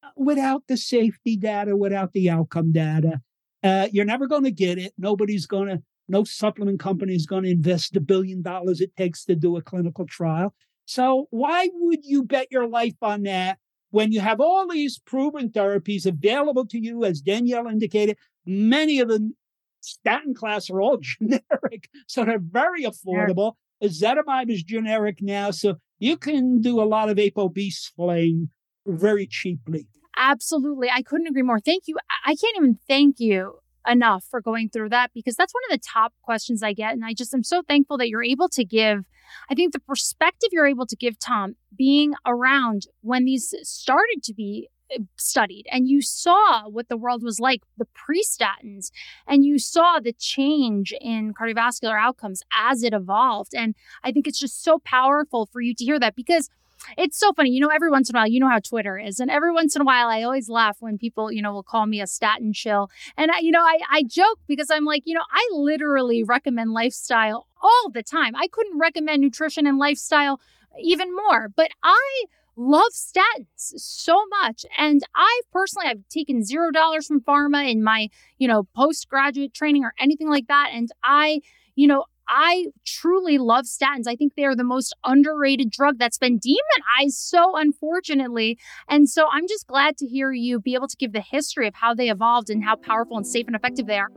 [0.03, 3.23] uh, without the safety data, without the outcome data.
[3.63, 4.93] Uh, you're never going to get it.
[4.99, 9.25] Nobody's going to, no supplement company is going to invest the billion dollars it takes
[9.25, 10.55] to do a clinical trial.
[10.91, 13.59] So why would you bet your life on that
[13.91, 18.17] when you have all these proven therapies available to you, as Danielle indicated?
[18.45, 19.33] Many of the
[19.81, 23.53] statin class are all generic, so they're very affordable.
[23.81, 28.49] Ezetimibe is generic now, so you can do a lot of ApoB splaying
[28.85, 29.87] very cheaply.
[30.17, 30.91] Absolutely.
[30.93, 31.61] I couldn't agree more.
[31.61, 31.99] Thank you.
[32.27, 33.61] I can't even thank you
[33.91, 36.93] enough for going through that because that's one of the top questions I get.
[36.93, 39.05] And I just am so thankful that you're able to give,
[39.51, 44.35] I think the perspective you're able to give, Tom, being around when these started to
[44.35, 48.91] be uh, studied and you saw what the world was like the pre-statins
[49.27, 54.41] and you saw the change in cardiovascular outcomes as it evolved and i think it's
[54.41, 56.49] just so powerful for you to hear that because
[56.97, 57.51] it's so funny.
[57.51, 59.21] You know, every once in a while, you know how Twitter is.
[59.21, 61.87] And every once in a while, I always laugh when people, you know, will call
[61.87, 62.91] me a statin shill.
[63.17, 66.73] And, I, you know, I, I joke because I'm like, you know, I literally recommend
[66.73, 68.35] lifestyle all the time.
[68.35, 70.41] I couldn't recommend nutrition and lifestyle
[70.79, 71.49] even more.
[71.49, 72.25] But I
[72.57, 78.09] love statins so much and i personally i've taken zero dollars from pharma in my
[78.37, 81.41] you know postgraduate training or anything like that and i
[81.75, 84.07] you know I truly love statins.
[84.07, 88.57] I think they are the most underrated drug that's been demonized so unfortunately.
[88.89, 91.75] And so I'm just glad to hear you be able to give the history of
[91.75, 94.11] how they evolved and how powerful and safe and effective they are.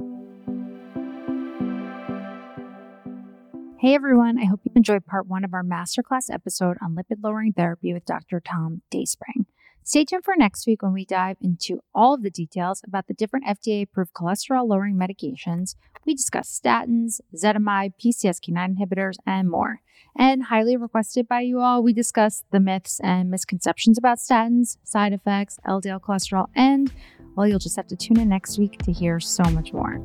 [3.79, 7.53] Hey everyone, I hope you enjoyed part one of our masterclass episode on lipid lowering
[7.53, 8.39] therapy with Dr.
[8.39, 9.47] Tom Dayspring.
[9.85, 13.13] Stay tuned for next week when we dive into all of the details about the
[13.13, 15.75] different FDA approved cholesterol lowering medications.
[16.05, 19.81] We discuss statins, ezetimibe, PCSK9 inhibitors, and more.
[20.17, 25.11] And highly requested by you all, we discuss the myths and misconceptions about statins, side
[25.11, 26.89] effects, LDL cholesterol, and
[27.35, 30.01] well, you'll just have to tune in next week to hear so much more.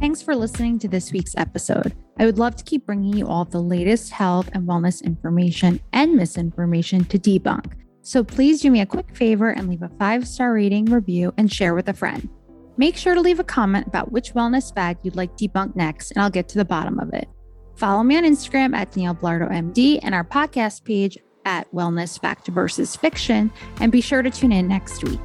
[0.00, 1.96] Thanks for listening to this week's episode.
[2.18, 6.14] I would love to keep bringing you all the latest health and wellness information and
[6.14, 7.72] misinformation to debunk.
[8.02, 11.50] So please do me a quick favor and leave a five star rating, review, and
[11.50, 12.28] share with a friend.
[12.76, 16.22] Make sure to leave a comment about which wellness fad you'd like debunked next, and
[16.22, 17.26] I'll get to the bottom of it.
[17.76, 21.16] Follow me on Instagram at Danielle Belardo MD and our podcast page
[21.46, 25.20] at Wellness Fact versus Fiction, and be sure to tune in next week.